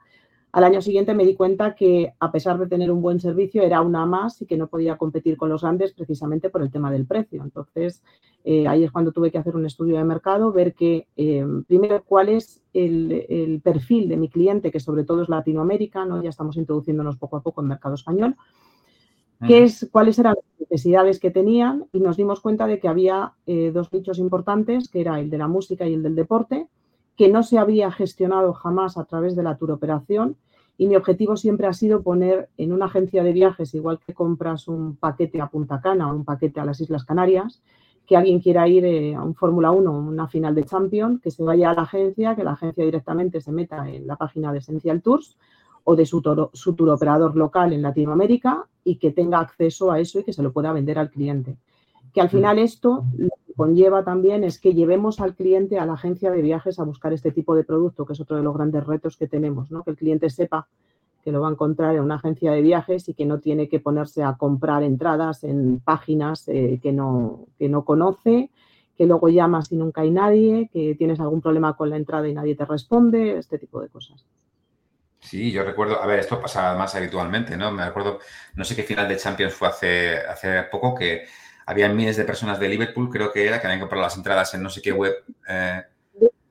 al 0.52 0.64
año 0.64 0.83
siguiente 0.83 1.14
me 1.14 1.25
di 1.25 1.37
cuenta 1.37 1.75
que 1.76 2.12
a 2.18 2.33
pesar 2.33 2.59
de 2.59 2.66
tener 2.66 2.90
un 2.90 3.02
buen 3.02 3.21
servicio 3.21 3.62
era 3.62 3.80
una 3.83 4.04
más 4.04 4.42
y 4.42 4.47
que 4.47 4.56
no 4.56 4.66
podía 4.66 4.97
competir 4.97 5.37
con 5.37 5.49
los 5.49 5.62
grandes 5.62 5.92
precisamente 5.92 6.50
por 6.50 6.61
el 6.62 6.73
tema 6.73 6.90
del 6.90 7.06
precio. 7.06 7.42
Entonces, 7.42 8.02
eh, 8.42 8.66
ahí 8.66 8.83
es 8.83 8.90
cuando 8.90 9.12
tuve 9.12 9.30
que 9.30 9.38
hacer 9.38 9.54
un 9.54 9.64
estudio 9.64 9.97
de 9.97 10.04
mercado, 10.04 10.50
ver 10.52 10.75
que 10.75 11.06
eh, 11.16 11.47
primero 11.68 12.02
cuál 12.04 12.30
es 12.30 12.62
el, 12.73 13.61
perfil 13.62 14.09
de 14.09 14.16
mi 14.16 14.28
cliente, 14.28 14.73
que 14.73 14.80
sobre 14.80 15.04
todo 15.04 15.23
es 15.23 15.28
Latinoamérica, 15.28 16.04
¿no? 16.04 16.23
ya 16.23 16.30
estamos 16.30 16.56
introduciéndonos 16.56 17.16
poco 17.16 17.37
a 17.37 17.42
poco 17.42 17.61
en 17.61 17.68
mercado 17.68 17.94
español, 17.94 18.37
qué 19.47 19.64
es, 19.64 19.88
cuáles 19.90 20.18
eran 20.18 20.35
las 20.37 20.68
necesidades 20.70 21.18
que 21.18 21.30
tenían 21.30 21.87
y 21.92 22.00
nos 22.00 22.16
dimos 22.16 22.40
cuenta 22.40 22.66
de 22.66 22.78
que 22.78 22.88
había 22.88 23.32
eh, 23.47 23.70
dos 23.73 23.92
nichos 23.92 24.18
importantes, 24.18 24.88
que 24.88 25.00
era 25.00 25.20
el 25.20 25.30
de 25.30 25.38
la 25.38 25.49
música 25.49 25.87
y 25.87 25.94
el 25.94 26.02
del 26.02 26.14
deporte, 26.14 26.68
que 27.16 27.28
no 27.28 27.42
se 27.42 27.59
había 27.59 27.90
gestionado 27.90 28.52
jamás 28.52 28.97
a 28.97 29.04
través 29.04 29.37
de 29.37 29.42
la 29.42 29.56
tour 29.56 29.73
operación 29.73 30.37
y 30.78 30.87
mi 30.87 30.97
objetivo 30.97 31.37
siempre 31.37 31.66
ha 31.66 31.75
sido 31.75 32.02
poner 32.02 32.49
en 32.56 32.73
una 32.73 32.87
agencia 32.87 33.23
de 33.23 33.32
viajes, 33.32 33.75
igual 33.75 33.99
que 33.99 34.14
compras 34.14 34.66
un 34.66 34.97
paquete 34.97 35.40
a 35.40 35.49
Punta 35.49 35.80
Cana 35.80 36.11
o 36.11 36.16
un 36.16 36.25
paquete 36.25 36.59
a 36.61 36.64
las 36.64 36.80
Islas 36.80 37.04
Canarias, 37.04 37.61
que 38.06 38.16
alguien 38.16 38.40
quiera 38.40 38.66
ir 38.66 38.85
eh, 38.87 39.14
a 39.14 39.23
un 39.23 39.35
Fórmula 39.35 39.70
1, 39.70 39.92
una 39.92 40.26
final 40.26 40.54
de 40.54 40.64
Champions, 40.64 41.20
que 41.20 41.30
se 41.30 41.44
vaya 41.44 41.70
a 41.70 41.75
la 41.75 41.82
agencia, 41.82 42.35
que 42.35 42.44
la 42.44 42.52
agencia 42.52 42.85
directamente 42.85 43.40
se 43.40 43.52
meta 43.52 43.88
en 43.88 44.06
la 44.06 44.16
página 44.16 44.52
de 44.52 44.59
Essential 44.59 45.02
Tours 45.02 45.37
o 45.90 45.97
de 45.97 46.06
su, 46.06 46.23
su 46.52 46.75
tour 46.75 46.90
operador 46.90 47.37
local 47.37 47.73
en 47.73 47.82
Latinoamérica 47.82 48.64
y 48.85 48.97
que 48.97 49.11
tenga 49.11 49.40
acceso 49.40 49.90
a 49.90 49.99
eso 49.99 50.20
y 50.20 50.25
que 50.25 50.32
se 50.32 50.42
lo 50.42 50.52
pueda 50.52 50.73
vender 50.73 50.99
al 51.00 51.11
cliente. 51.11 51.56
Que 52.12 52.20
al 52.20 52.28
mm. 52.28 52.30
final 52.30 52.59
esto 52.61 53.04
conlleva 53.56 54.04
también 54.04 54.44
es 54.44 54.61
que 54.61 54.73
llevemos 54.73 55.20
al 55.20 55.35
cliente 55.35 55.80
a 55.80 55.87
la 55.87 55.94
agencia 55.94 56.30
de 56.30 56.42
viajes 56.42 56.78
a 56.78 56.85
buscar 56.85 57.12
este 57.12 57.32
tipo 57.32 57.56
de 57.56 57.64
producto, 57.64 58.06
que 58.06 58.12
es 58.12 58.20
otro 58.20 58.37
de 58.37 58.44
los 58.44 58.54
grandes 58.54 58.87
retos 58.87 59.16
que 59.16 59.26
tenemos, 59.26 59.70
¿no? 59.73 59.82
que 59.82 59.90
el 59.90 59.97
cliente 59.97 60.30
sepa 60.30 60.68
que 61.25 61.32
lo 61.32 61.40
va 61.40 61.49
a 61.49 61.52
encontrar 61.52 61.97
en 61.97 62.02
una 62.02 62.14
agencia 62.14 62.52
de 62.52 62.62
viajes 62.62 63.09
y 63.09 63.14
que 63.14 63.26
no 63.26 63.40
tiene 63.40 63.68
que 63.68 63.80
ponerse 63.80 64.23
a 64.23 64.37
comprar 64.37 64.85
entradas 64.85 65.42
en 65.42 65.80
páginas 65.80 66.47
eh, 66.49 66.78
que, 66.80 66.92
no, 66.92 67.47
que 67.59 67.68
no 67.68 67.85
conoce, 67.85 68.50
que 68.97 69.06
luego 69.06 69.28
llamas 69.28 69.73
y 69.73 69.76
nunca 69.76 70.02
hay 70.02 70.11
nadie, 70.11 70.70
que 70.73 70.94
tienes 70.94 71.18
algún 71.20 71.40
problema 71.40 71.76
con 71.76 71.90
la 71.90 71.97
entrada 71.97 72.28
y 72.28 72.35
nadie 72.35 72.54
te 72.54 72.64
responde, 72.64 73.38
este 73.38 73.59
tipo 73.59 73.80
de 73.80 73.88
cosas. 73.88 74.25
Sí, 75.20 75.52
yo 75.52 75.64
recuerdo, 75.64 76.02
a 76.02 76.06
ver, 76.06 76.18
esto 76.18 76.40
pasa 76.40 76.74
más 76.74 76.94
habitualmente, 76.94 77.56
¿no? 77.56 77.70
Me 77.70 77.82
acuerdo, 77.82 78.20
no 78.54 78.64
sé 78.64 78.74
qué 78.74 78.82
final 78.82 79.06
de 79.06 79.18
Champions 79.18 79.54
fue 79.54 79.68
hace, 79.68 80.18
hace 80.18 80.62
poco, 80.64 80.94
que 80.94 81.26
había 81.66 81.88
miles 81.88 82.16
de 82.16 82.24
personas 82.24 82.58
de 82.58 82.68
Liverpool, 82.68 83.10
creo 83.10 83.30
que 83.30 83.46
era, 83.46 83.60
que 83.60 83.66
habían 83.66 83.80
comprado 83.80 84.02
las 84.02 84.16
entradas 84.16 84.54
en 84.54 84.62
no 84.62 84.70
sé 84.70 84.80
qué 84.80 84.92
web. 84.92 85.14
Eh. 85.48 85.82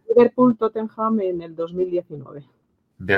Liverpool 0.07 0.57
Tottenham 0.57 1.19
en 1.21 1.41
el 1.41 1.55
2019. 1.55 2.45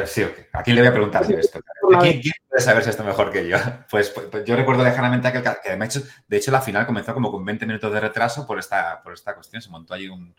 Sí, 0.06 0.24
¿A 0.54 0.62
quién 0.62 0.76
le 0.76 0.84
voy 0.84 0.90
a 0.90 0.94
preguntar 0.94 1.32
esto? 1.32 1.60
¿Quién, 2.02 2.22
puede 2.48 2.62
saber 2.62 2.84
si 2.84 2.92
esto 2.92 3.04
mejor 3.04 3.32
que 3.32 3.48
yo? 3.48 3.58
Pues, 3.90 4.10
pues, 4.12 4.28
pues 4.28 4.46
yo 4.46 4.56
recuerdo 4.56 4.84
lejanamente 4.84 5.32
que, 5.32 5.42
que 5.42 5.76
de, 5.76 5.86
hecho, 5.86 6.02
de 6.28 6.38
hecho 6.38 6.52
la 6.52 6.62
final 6.62 6.86
comenzó 6.86 7.14
como 7.14 7.32
con 7.32 7.44
20 7.44 7.66
minutos 7.66 7.92
de 7.92 8.00
retraso 8.00 8.46
por 8.46 8.60
esta, 8.60 9.02
por 9.04 9.14
esta 9.14 9.34
cuestión. 9.34 9.62
Se 9.62 9.70
montó 9.70 9.94
allí 9.94 10.08
un, 10.08 10.34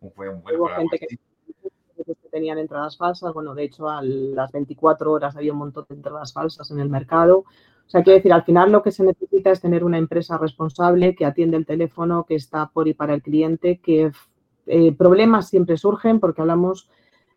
un 0.00 0.12
gente 0.12 0.98
que, 0.98 1.18
tenían 2.36 2.58
entradas 2.58 2.98
falsas. 2.98 3.32
Bueno, 3.32 3.54
de 3.54 3.64
hecho, 3.64 3.88
a 3.88 4.02
las 4.02 4.52
24 4.52 5.10
horas 5.10 5.36
había 5.36 5.52
un 5.54 5.58
montón 5.58 5.86
de 5.88 5.94
entradas 5.94 6.34
falsas 6.34 6.70
en 6.70 6.80
el 6.80 6.90
mercado. 6.90 7.38
O 7.38 7.88
sea, 7.88 8.02
quiero 8.02 8.18
decir, 8.18 8.32
al 8.34 8.44
final 8.44 8.70
lo 8.70 8.82
que 8.82 8.92
se 8.92 9.04
necesita 9.04 9.50
es 9.52 9.62
tener 9.62 9.82
una 9.84 9.96
empresa 9.96 10.36
responsable 10.36 11.14
que 11.14 11.24
atiende 11.24 11.56
el 11.56 11.64
teléfono, 11.64 12.26
que 12.28 12.34
está 12.34 12.66
por 12.66 12.88
y 12.88 12.92
para 12.92 13.14
el 13.14 13.22
cliente, 13.22 13.80
que 13.82 14.12
eh, 14.66 14.92
problemas 14.92 15.48
siempre 15.48 15.78
surgen 15.78 16.20
porque 16.20 16.42
hablamos 16.42 16.90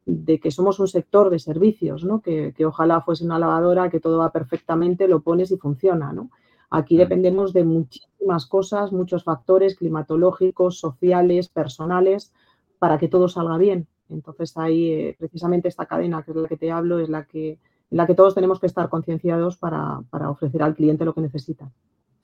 de 0.06 0.38
que 0.41 0.51
somos 0.51 0.79
un 0.82 0.89
sector 0.89 1.29
de 1.29 1.39
servicios, 1.39 2.03
¿no? 2.03 2.20
Que, 2.22 2.53
ojalá 2.65 3.00
fuese 3.00 3.24
una 3.24 3.39
lavadora, 3.39 3.89
que 3.89 4.01
todo 4.01 4.18
va 4.18 4.34
perfectamente, 4.34 5.08
lo 5.08 5.22
pones 5.22 5.50
y 5.51 5.58
funciona, 5.58 6.12
¿no? 6.12 6.29
Aquí 6.72 6.98
dependemos 6.98 7.53
de 7.53 7.63
muchísimas 7.63 8.48
cosas, 8.48 8.91
muchos 8.91 9.24
factores 9.24 9.77
climatológicos, 9.77 10.77
sociales, 10.77 11.48
personales, 11.48 12.34
para 12.79 12.98
que 12.98 13.08
todo 13.08 13.29
salga 13.29 13.58
bien. 13.58 13.88
Entonces 14.10 14.56
ahí 14.58 14.92
eh, 14.92 15.16
precisamente 15.18 15.68
esta 15.68 15.86
cadena, 15.86 16.24
que 16.24 16.32
es 16.32 16.38
la 16.38 16.48
que 16.48 16.58
te 16.58 16.72
hablo, 16.72 17.00
es 17.00 17.10
la 17.10 17.25
que, 17.25 17.51
en 17.51 17.98
la 17.98 18.08
que 18.08 18.16
todos 18.16 18.36
tenemos 18.36 18.60
que 18.60 18.68
estar 18.68 18.89
concienciados 18.89 19.58
para, 19.58 20.00
ofrecer 20.30 20.63
al 20.63 20.75
cliente 20.75 21.06
lo 21.06 21.13
que 21.13 21.22
necesita. 21.22 21.70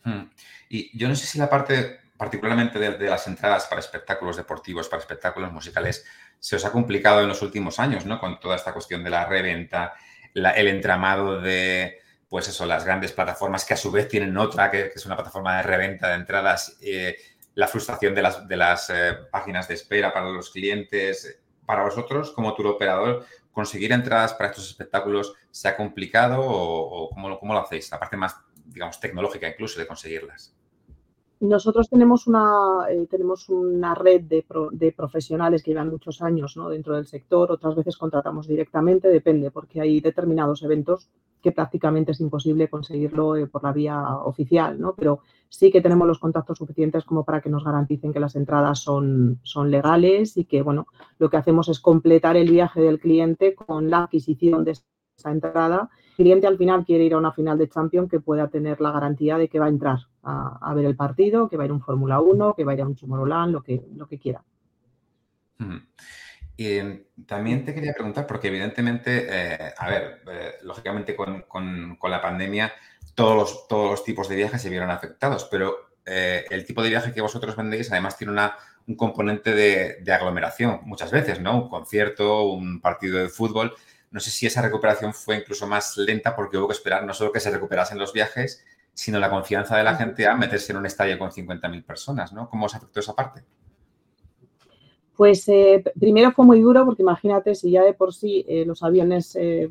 Hmm. 0.04 0.30
Y 0.70 0.98
yo 0.98 1.08
no 1.08 1.15
sé 1.15 1.25
si 1.25 1.38
la 1.38 1.50
parte 1.50 2.00
particularmente 2.18 2.80
de, 2.80 3.10
las 3.10 3.27
entradas 3.27 3.68
para 3.68 3.82
espectáculos 3.82 4.38
deportivos, 4.38 4.88
para 4.88 5.01
espectáculos 5.01 5.51
musicales, 5.51 6.06
se 6.39 6.56
os 6.56 6.65
ha 6.65 6.72
complicado 6.72 7.22
en 7.22 7.27
los 7.27 7.42
últimos 7.42 7.80
años, 7.80 8.06
¿no? 8.06 8.20
Con 8.20 8.39
toda 8.39 8.56
esta 8.56 8.74
cuestión 8.74 9.04
de 9.04 9.10
la 9.10 9.25
reventa, 9.25 9.94
el 10.34 10.68
entramado 10.68 11.42
de, 11.42 12.00
pues 12.30 12.48
eso, 12.48 12.65
las 12.65 12.86
grandes 12.86 13.12
plataformas 13.12 13.65
que 13.65 13.74
a 13.74 13.77
su 13.77 13.92
vez 13.92 14.08
tienen 14.08 14.38
otra, 14.38 14.72
que, 14.72 14.92
es 14.96 15.06
una 15.06 15.15
plataforma 15.15 15.58
de 15.58 15.63
reventa 15.63 16.10
de 16.10 16.15
entradas, 16.15 16.77
eh, 16.82 17.18
la 17.56 17.68
frustración 17.68 18.13
de 18.15 18.22
las, 18.22 18.48
de 18.48 18.58
las 18.58 18.89
eh, 18.89 19.13
páginas 19.32 19.68
de 19.68 19.74
espera 19.74 20.13
para 20.13 20.30
los 20.30 20.51
clientes. 20.51 21.39
Para 21.65 21.84
vosotros, 21.84 22.31
como 22.31 22.53
tour 22.53 22.67
operador, 22.67 23.25
conseguir 23.51 23.91
entradas 23.91 24.34
para 24.34 24.50
estos 24.50 24.67
espectáculos 24.67 25.34
se 25.51 25.67
ha 25.67 25.75
complicado 25.75 26.41
o, 26.41 27.10
cómo, 27.10 27.39
cómo 27.39 27.53
lo 27.53 27.60
hacéis? 27.60 27.89
La 27.91 28.00
parte 28.00 28.17
más, 28.17 28.36
digamos, 28.65 29.00
tecnológica 29.00 29.48
incluso 29.48 29.79
de 29.79 29.88
conseguirlas. 29.88 30.54
Nosotros 31.39 31.89
tenemos 31.89 32.27
una, 32.27 32.86
eh, 32.89 33.08
tenemos 33.10 33.50
una 33.50 33.94
red 33.94 34.22
de, 34.22 34.46
de, 34.72 34.92
profesionales 34.94 35.63
que 35.63 35.72
llevan 35.72 35.89
muchos 35.89 36.22
años 36.22 36.58
dentro 36.70 36.96
del 36.96 37.06
sector, 37.06 37.51
otras 37.51 37.75
veces 37.75 37.98
contratamos 37.98 38.48
directamente, 38.48 39.10
depende, 39.10 39.51
porque 39.51 39.82
hay 39.82 40.00
determinados 40.00 40.63
eventos 40.63 41.10
que 41.46 41.51
prácticamente 41.51 42.13
es 42.13 42.22
imposible 42.22 42.70
conseguirlo 42.70 43.36
eh, 43.36 43.46
por 43.46 43.63
la 43.63 43.72
vía 43.72 44.18
oficial, 44.18 44.80
¿no? 44.80 44.96
pero 44.96 45.20
sí 45.48 45.72
que 45.72 45.82
tenemos 45.82 46.08
los 46.08 46.18
contactos 46.18 46.58
suficientes 46.58 47.04
como 47.04 47.24
para 47.24 47.39
que 47.39 47.51
nos 47.51 47.63
garanticen 47.63 48.12
que 48.12 48.20
las 48.20 48.36
entradas 48.36 48.80
son, 48.80 49.39
son 49.44 49.70
legales 49.70 50.38
y 50.38 50.46
que 50.46 50.63
bueno, 50.63 50.88
lo 51.20 51.30
que 51.30 51.38
hacemos 51.38 51.70
es 51.70 51.80
completar 51.80 52.36
el 52.36 52.50
viaje 52.50 52.82
del 52.82 53.00
cliente 53.00 53.54
con 53.54 53.92
la 53.92 54.06
adquisición 54.06 54.63
de 54.63 54.72
esa 54.72 55.32
entrada. 55.32 55.89
El 56.18 56.24
cliente 56.24 56.48
al 56.48 56.58
final 56.58 56.84
quiere 56.84 57.04
ir 57.04 57.13
a 57.13 57.20
una 57.20 57.32
final 57.32 57.60
de 57.60 57.70
Champions 57.70 58.10
que 58.10 58.20
pueda 58.20 58.48
tener 58.48 58.82
la 58.82 58.92
garantía 58.92 59.38
de 59.38 59.48
que 59.48 59.60
va 59.60 59.68
a 59.68 59.70
entrar 59.70 60.00
a, 60.25 60.74
ver 60.74 60.86
el 60.86 60.96
partido, 60.96 61.48
que 61.48 61.58
va 61.58 61.63
a 61.63 61.65
ir 61.67 61.72
un 61.72 61.82
Fórmula 61.82 62.20
1, 62.20 62.55
que 62.55 62.63
va 62.63 62.72
a 62.72 62.75
ir 62.75 62.82
a 62.82 62.86
un 62.86 62.96
Tomorrowland, 62.96 63.53
lo 63.53 63.62
que, 63.62 63.82
lo 63.96 64.08
que 64.08 64.20
quiera. 64.20 64.44
Y 66.58 66.79
también 67.25 67.65
te 67.65 67.74
quería 67.74 67.94
preguntar, 67.94 68.25
porque 68.25 68.48
evidentemente, 68.48 69.27
eh, 69.29 69.74
a 69.77 69.89
ver, 69.89 70.22
eh, 70.32 70.53
lógicamente 70.63 71.15
con, 71.15 71.46
la 72.03 72.22
pandemia 72.22 72.74
todos 73.13 73.36
los, 73.36 73.67
todos 73.67 73.91
los 73.91 74.03
tipos 74.03 74.27
de 74.27 74.36
viajes 74.36 74.62
se 74.62 74.70
vieron 74.70 74.89
afectados, 74.89 75.48
pero 75.50 75.75
eh, 76.05 76.46
el 76.50 76.65
tipo 76.65 76.84
de 76.84 76.89
viaje 76.89 77.13
que 77.13 77.22
vosotros 77.22 77.55
vendéis 77.55 77.91
además 77.91 78.17
tiene 78.17 78.34
una, 78.34 78.58
un 78.88 78.96
componente 78.96 79.53
de, 79.53 79.98
de, 80.01 80.13
aglomeración 80.13 80.82
muchas 80.84 81.12
veces, 81.12 81.39
¿no? 81.39 81.63
Un 81.63 81.70
concierto, 81.70 82.44
un 82.44 82.82
partido 82.82 83.20
de 83.20 83.29
fútbol. 83.29 83.74
No 84.12 84.20
sé 84.20 84.32
si 84.32 84.46
esa 84.46 84.62
recuperación 84.62 85.13
fue 85.13 85.38
incluso 85.38 85.67
más 85.67 85.98
lenta 85.98 86.36
porque 86.36 86.58
hubo 86.58 86.67
que 86.67 86.74
esperar 86.74 87.03
no 87.05 87.13
solo 87.13 87.32
que 87.32 87.39
se 87.39 87.51
recuperasen 87.51 87.98
los 87.98 88.13
viajes, 88.13 88.63
sino 88.96 89.20
la 89.20 89.30
confianza 89.30 89.78
de 89.78 89.84
la 89.84 89.96
gente 89.96 90.25
a 90.25 90.36
meterse 90.36 90.72
en 90.72 90.80
un 90.80 90.86
estadio 90.86 91.20
con 91.20 91.30
50.000 91.30 91.84
personas, 91.84 92.32
¿no? 92.32 92.50
¿Cómo 92.50 92.66
os 92.66 92.75
afectó 92.75 93.02
esa 93.02 93.14
parte? 93.14 93.44
Pues 95.16 95.48
eh, 95.50 95.84
primero 96.00 96.32
fue 96.32 96.46
muy 96.46 96.62
duro 96.62 96.86
porque 96.86 97.02
imagínate 97.02 97.56
si 97.56 97.72
ya 97.72 97.84
de 97.84 97.94
por 97.94 98.14
sí 98.14 98.46
eh, 98.48 98.66
los 98.66 98.84
aviones 98.84 99.36
eh, 99.40 99.70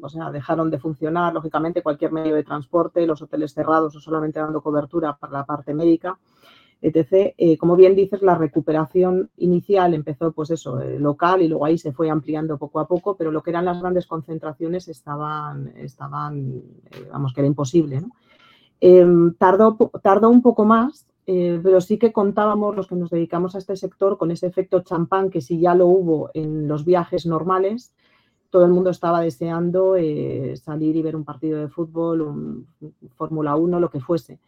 o 0.00 0.08
sea, 0.08 0.30
dejaron 0.30 0.70
de 0.70 0.78
funcionar, 0.78 1.32
lógicamente 1.32 1.82
cualquier 1.82 2.12
medio 2.12 2.34
de 2.34 2.42
transporte, 2.42 3.06
los 3.06 3.22
hoteles 3.22 3.54
cerrados 3.54 3.94
o 3.94 4.00
solamente 4.00 4.40
dando 4.40 4.60
cobertura 4.60 5.16
para 5.16 5.32
la 5.32 5.44
parte 5.44 5.72
médica, 5.72 6.18
etc. 6.82 7.34
como 7.58 7.76
bien 7.76 7.94
dices, 7.94 8.22
la 8.22 8.34
recuperación 8.34 9.30
inicial 9.38 9.94
empezó 9.94 10.32
pues 10.32 10.50
eso, 10.50 10.80
local 10.98 11.42
y 11.42 11.48
luego 11.48 11.64
ahí 11.64 11.78
se 11.78 11.92
fue 11.92 12.10
ampliando 12.10 12.58
poco 12.58 12.78
a 12.78 12.86
poco, 12.86 13.16
pero 13.16 13.30
lo 13.30 13.42
que 13.42 13.50
eran 13.50 13.64
las 13.64 13.80
grandes 13.80 14.06
concentraciones 14.06 14.88
estaban, 14.88 15.72
estaban 15.76 16.62
vamos, 17.10 17.32
que 17.32 17.40
era 17.40 17.48
imposible, 17.48 18.00
¿no? 18.00 18.10
Em, 18.86 19.32
tardó, 19.38 19.78
tardó 20.02 20.28
un 20.28 20.42
poco 20.42 20.66
más, 20.66 21.06
eh, 21.26 21.58
pero 21.62 21.80
sí 21.80 21.96
que 21.96 22.12
contábamos 22.12 22.76
los 22.76 22.86
que 22.86 22.96
nos 22.96 23.08
dedicamos 23.08 23.54
a 23.54 23.58
este 23.58 23.76
sector 23.76 24.18
con 24.18 24.30
ese 24.30 24.46
efecto 24.46 24.82
champán 24.82 25.30
que 25.30 25.40
si 25.40 25.58
ya 25.58 25.74
lo 25.74 25.86
hubo 25.86 26.30
en 26.34 26.68
los 26.68 26.84
viajes 26.84 27.24
normales, 27.24 27.94
todo 28.50 28.66
el 28.66 28.72
mundo 28.72 28.90
estaba 28.90 29.22
deseando 29.22 29.96
eh, 29.96 30.54
salir 30.62 30.96
y 30.96 31.00
ver 31.00 31.16
un 31.16 31.24
partido 31.24 31.60
de 31.60 31.68
fútbol, 31.68 32.20
un, 32.20 32.66
Fórmula 33.16 33.56
1, 33.56 33.80
lo 33.80 33.88
que 33.88 34.00
fuese. 34.00 34.38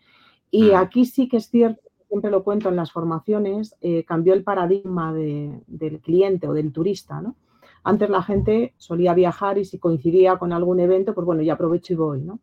Y 0.51 0.73
aquí 0.73 1.07
sí 1.07 1.31
que 1.31 1.39
es 1.39 1.49
cierto, 1.49 1.81
siempre 2.07 2.31
lo 2.31 2.45
cuento 2.45 2.69
en 2.69 2.77
las 2.77 2.93
formaciones, 2.93 3.75
eh, 3.81 4.05
cambió 4.05 4.35
el 4.35 4.45
paradigma 4.45 5.15
del 5.15 6.01
cliente 6.03 6.47
o 6.47 6.53
del 6.53 6.73
turista, 6.73 7.23
¿no? 7.23 7.37
Antes 7.85 8.11
la 8.11 8.23
gente 8.23 8.75
solía 8.77 9.15
viajar 9.15 9.57
y 9.57 9.65
si 9.65 9.79
coincidía 9.79 10.37
con 10.37 10.53
algún 10.53 10.79
evento, 10.79 11.15
pues 11.15 11.25
bueno, 11.25 11.41
ya 11.41 11.55
aprovecho 11.55 11.95
y 11.95 11.97
voy, 11.97 12.21
¿no? 12.21 12.39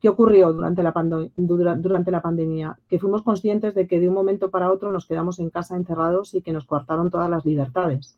¿Qué 0.00 0.08
ocurrió 0.08 0.52
durante 0.52 0.82
la, 0.82 0.92
durante 1.36 2.10
la 2.10 2.22
pandemia? 2.22 2.78
Que 2.88 3.00
fuimos 3.00 3.22
conscientes 3.22 3.74
de 3.74 3.88
que 3.88 3.98
de 3.98 4.08
un 4.08 4.14
momento 4.14 4.50
para 4.50 4.70
otro 4.70 4.92
nos 4.92 5.06
quedamos 5.06 5.40
en 5.40 5.50
casa 5.50 5.76
encerrados 5.76 6.34
y 6.34 6.42
que 6.42 6.52
nos 6.52 6.66
coartaron 6.66 7.10
todas 7.10 7.28
las 7.28 7.44
libertades. 7.44 8.16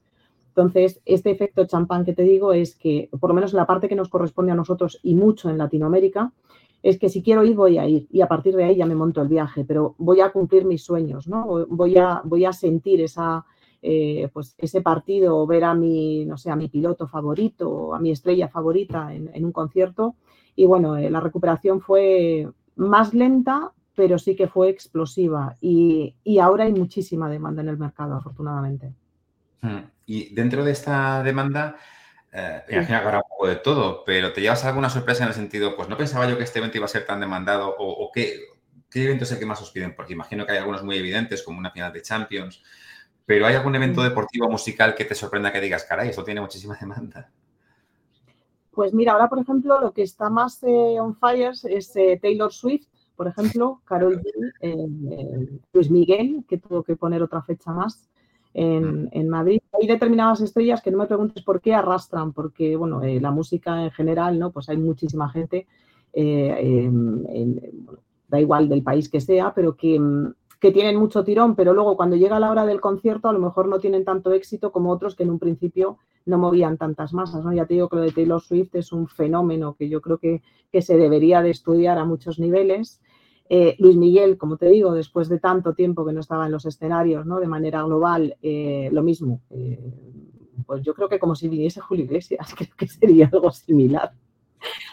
Entonces, 0.48 1.00
este 1.06 1.30
efecto 1.30 1.64
champán 1.64 2.04
que 2.04 2.12
te 2.12 2.22
digo 2.22 2.52
es 2.52 2.76
que, 2.76 3.08
por 3.18 3.30
lo 3.30 3.34
menos 3.34 3.52
en 3.52 3.58
la 3.58 3.66
parte 3.66 3.88
que 3.88 3.94
nos 3.94 4.10
corresponde 4.10 4.52
a 4.52 4.56
nosotros 4.56 5.00
y 5.02 5.14
mucho 5.14 5.48
en 5.48 5.56
Latinoamérica, 5.56 6.32
es 6.82 6.98
que 6.98 7.08
si 7.08 7.22
quiero 7.22 7.44
ir, 7.44 7.56
voy 7.56 7.78
a 7.78 7.86
ir 7.86 8.06
y 8.10 8.20
a 8.20 8.28
partir 8.28 8.54
de 8.56 8.64
ahí 8.64 8.76
ya 8.76 8.86
me 8.86 8.94
monto 8.94 9.22
el 9.22 9.28
viaje, 9.28 9.64
pero 9.64 9.94
voy 9.98 10.20
a 10.20 10.32
cumplir 10.32 10.64
mis 10.64 10.82
sueños, 10.82 11.28
¿no? 11.28 11.66
Voy 11.68 11.96
a, 11.96 12.20
voy 12.24 12.44
a 12.44 12.52
sentir 12.52 13.00
esa, 13.00 13.46
eh, 13.80 14.28
pues 14.32 14.54
ese 14.58 14.82
partido 14.82 15.38
o 15.38 15.46
ver 15.46 15.64
a 15.64 15.74
mi, 15.74 16.26
no 16.26 16.36
sé, 16.36 16.50
a 16.50 16.56
mi 16.56 16.68
piloto 16.68 17.06
favorito 17.06 17.70
o 17.70 17.94
a 17.94 18.00
mi 18.00 18.10
estrella 18.10 18.48
favorita 18.48 19.14
en 19.14 19.44
un 19.44 19.52
concierto 19.52 20.16
y 20.56 20.66
bueno, 20.66 20.96
eh, 20.96 21.10
la 21.10 21.20
recuperación 21.20 21.80
fue 21.80 22.48
más 22.76 23.14
lenta, 23.14 23.72
pero 23.94 24.18
sí 24.18 24.34
que 24.34 24.48
fue 24.48 24.70
explosiva. 24.70 25.56
Y, 25.60 26.14
ahora 26.40 26.64
hay 26.64 26.72
muchísima 26.72 27.28
demanda 27.28 27.62
en 27.62 27.68
el 27.68 27.78
mercado, 27.78 28.14
afortunadamente. 28.14 28.92
Hmm. 29.60 29.80
Y 30.06 30.34
dentro 30.34 30.64
de 30.64 30.72
esta 30.72 31.22
demanda, 31.22 31.76
eh, 32.32 32.62
imagino 32.70 33.00
que 33.00 33.06
habrá 33.06 33.18
un 33.18 33.28
poco 33.28 33.48
de 33.48 33.56
todo, 33.56 34.04
pero 34.04 34.32
¿te 34.32 34.40
llevas 34.40 34.64
alguna 34.64 34.88
sorpresa 34.88 35.24
en 35.24 35.28
el 35.28 35.34
sentido, 35.34 35.76
pues 35.76 35.88
no 35.88 35.96
pensaba 35.96 36.28
yo 36.28 36.38
que 36.38 36.44
este 36.44 36.58
evento 36.58 36.78
iba 36.78 36.86
a 36.86 36.88
ser 36.88 37.04
tan 37.04 37.20
demandado 37.20 37.74
o, 37.78 38.10
qué, 38.12 38.40
qué 38.90 39.04
evento 39.04 39.24
es 39.24 39.32
el 39.32 39.38
que 39.38 39.46
más 39.46 39.60
os 39.60 39.70
piden? 39.70 39.94
Porque 39.94 40.14
imagino 40.14 40.46
que 40.46 40.52
hay 40.52 40.58
algunos 40.58 40.82
muy 40.82 40.96
evidentes, 40.96 41.42
como 41.42 41.58
una 41.58 41.70
final 41.70 41.92
de 41.92 42.02
Champions, 42.02 42.62
pero 43.26 43.46
¿hay 43.46 43.54
algún 43.54 43.76
evento 43.76 44.02
deportivo 44.02 44.48
musical 44.48 44.94
que 44.94 45.04
te 45.04 45.14
sorprenda 45.14 45.52
que 45.52 45.60
digas, 45.60 45.84
caray, 45.84 46.08
esto 46.08 46.24
tiene 46.24 46.40
muchísima 46.40 46.76
demanda? 46.80 47.30
Pues 48.72 48.94
mira, 48.94 49.12
ahora 49.12 49.28
por 49.28 49.40
ejemplo 49.40 49.80
lo 49.80 49.92
que 49.92 50.02
está 50.02 50.30
más 50.30 50.62
eh, 50.62 51.00
on 51.00 51.16
fire 51.16 51.52
es 51.64 51.96
eh, 51.96 52.18
Taylor 52.20 52.52
Swift, 52.52 52.86
por 53.16 53.26
ejemplo, 53.26 53.82
Carol 53.84 54.20
G, 54.20 54.52
eh, 54.60 55.58
Luis 55.72 55.90
Miguel, 55.90 56.44
que 56.48 56.58
tuvo 56.58 56.82
que 56.82 56.96
poner 56.96 57.22
otra 57.22 57.42
fecha 57.42 57.72
más 57.72 58.08
en, 58.54 59.10
mm. 59.12 59.28
Madrid. 59.28 59.60
Hay 59.78 59.86
determinadas 59.86 60.40
estrellas 60.40 60.80
que 60.80 60.90
no 60.90 60.98
me 60.98 61.06
preguntes 61.06 61.42
por 61.42 61.60
qué 61.60 61.74
arrastran, 61.74 62.32
porque 62.32 62.76
bueno, 62.76 63.02
la 63.02 63.30
música 63.30 63.84
en 63.84 63.90
general, 63.90 64.38
¿no? 64.38 64.52
Pues 64.52 64.70
hay 64.70 64.78
muchísima 64.78 65.28
gente, 65.28 65.66
da 68.28 68.40
igual 68.40 68.68
del 68.70 68.82
país 68.82 69.10
que 69.10 69.20
sea, 69.20 69.52
pero 69.52 69.76
que, 69.76 70.00
que 70.60 70.70
tienen 70.70 70.96
mucho 70.96 71.24
tirón, 71.24 71.56
pero 71.56 71.72
luego 71.72 71.96
cuando 71.96 72.16
llega 72.16 72.38
la 72.38 72.50
hora 72.50 72.66
del 72.66 72.82
concierto 72.82 73.28
a 73.28 73.32
lo 73.32 73.38
mejor 73.38 73.66
no 73.66 73.80
tienen 73.80 74.04
tanto 74.04 74.32
éxito 74.32 74.70
como 74.70 74.90
otros 74.90 75.14
que 75.16 75.22
en 75.22 75.30
un 75.30 75.38
principio 75.38 75.96
no 76.26 76.36
movían 76.36 76.76
tantas 76.76 77.14
masas. 77.14 77.42
¿no? 77.42 77.52
Ya 77.52 77.64
te 77.64 77.74
digo 77.74 77.88
que 77.88 77.96
lo 77.96 78.02
de 78.02 78.12
Taylor 78.12 78.42
Swift 78.42 78.74
es 78.74 78.92
un 78.92 79.08
fenómeno 79.08 79.74
que 79.74 79.88
yo 79.88 80.02
creo 80.02 80.18
que, 80.18 80.42
que 80.70 80.82
se 80.82 80.98
debería 80.98 81.40
de 81.42 81.50
estudiar 81.50 81.96
a 81.96 82.04
muchos 82.04 82.38
niveles. 82.38 83.00
Eh, 83.48 83.74
Luis 83.78 83.96
Miguel, 83.96 84.36
como 84.36 84.58
te 84.58 84.68
digo, 84.68 84.92
después 84.92 85.30
de 85.30 85.40
tanto 85.40 85.72
tiempo 85.72 86.04
que 86.04 86.12
no 86.12 86.20
estaba 86.20 86.44
en 86.44 86.52
los 86.52 86.66
escenarios, 86.66 87.24
¿no? 87.24 87.40
De 87.40 87.48
manera 87.48 87.82
global, 87.82 88.36
eh, 88.42 88.90
lo 88.92 89.02
mismo. 89.02 89.40
Eh, 89.50 89.92
pues 90.66 90.82
yo 90.82 90.94
creo 90.94 91.08
que 91.08 91.18
como 91.18 91.34
si 91.34 91.48
viniese 91.48 91.80
Julio 91.80 92.04
Iglesias, 92.04 92.54
creo 92.56 92.70
que 92.76 92.86
sería 92.86 93.30
algo 93.32 93.50
similar. 93.50 94.12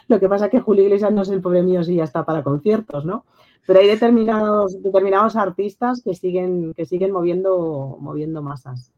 Lo 0.07 0.17
que 0.19 0.29
pasa 0.29 0.45
es 0.45 0.51
que 0.51 0.61
Julio 0.61 0.85
Iglesias 0.85 1.11
no 1.11 1.23
es 1.23 1.29
el 1.29 1.41
pobre 1.41 1.61
mío 1.61 1.83
si 1.83 1.95
ya 1.95 2.05
está 2.05 2.25
para 2.25 2.41
conciertos, 2.41 3.03
¿no? 3.03 3.25
Pero 3.67 3.81
hay 3.81 3.87
determinados, 3.87 4.81
determinados 4.81 5.35
artistas 5.35 6.01
que 6.01 6.15
siguen, 6.15 6.73
que 6.73 6.85
siguen 6.85 7.11
moviendo, 7.11 7.97
moviendo 7.99 8.41
masas. 8.41 8.93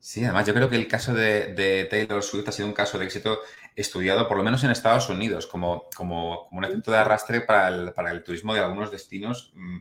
Sí, 0.00 0.22
además 0.24 0.46
yo 0.46 0.52
creo 0.52 0.68
que 0.68 0.76
el 0.76 0.88
caso 0.88 1.14
de, 1.14 1.86
Taylor 1.88 2.22
Swift 2.22 2.48
ha 2.48 2.52
sido 2.52 2.68
un 2.68 2.74
caso 2.74 2.98
de 2.98 3.06
éxito 3.06 3.38
estudiado 3.76 4.28
por 4.28 4.36
lo 4.36 4.42
menos 4.42 4.62
en 4.64 4.70
Estados 4.70 5.08
Unidos 5.08 5.46
como, 5.46 5.84
como, 5.96 6.48
un 6.50 6.64
efecto 6.64 6.90
de 6.90 6.98
arrastre 6.98 7.40
para 7.40 7.68
el, 7.68 8.22
turismo 8.22 8.52
de 8.52 8.60
algunos 8.60 8.90
destinos 8.90 9.52
mm, 9.54 9.78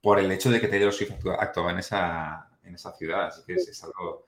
por 0.00 0.18
el 0.18 0.32
hecho 0.32 0.50
de 0.50 0.60
que 0.60 0.66
Taylor 0.66 0.92
Swift 0.92 1.12
actuaba 1.38 1.70
en 1.70 1.78
esa, 1.78 2.48
en 2.64 2.74
esa 2.74 2.92
ciudad. 2.94 3.26
Así 3.26 3.42
que 3.46 3.54
es, 3.54 3.84
algo 3.84 4.26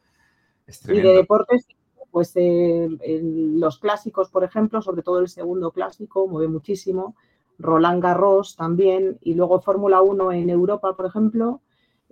Y 0.87 1.01
de 1.01 1.15
deportes, 1.15 1.67
pues 2.11 2.31
eh, 2.37 2.89
los 3.21 3.79
clásicos, 3.79 4.31
por 4.31 4.45
ejemplo, 4.45 4.83
sobre 4.83 5.03
todo 5.03 5.19
el 5.19 5.29
segundo 5.29 5.73
clásico, 5.73 6.29
mueve 6.29 6.47
muchísimo. 6.47 7.17
Roland 7.59 8.03
Garros 8.03 8.57
también. 8.57 9.19
Y 9.23 9.35
luego 9.35 9.61
Fórmula 9.61 10.03
1 10.03 10.33
en 10.33 10.51
Europa, 10.51 10.95
por 10.97 11.07
ejemplo 11.07 11.61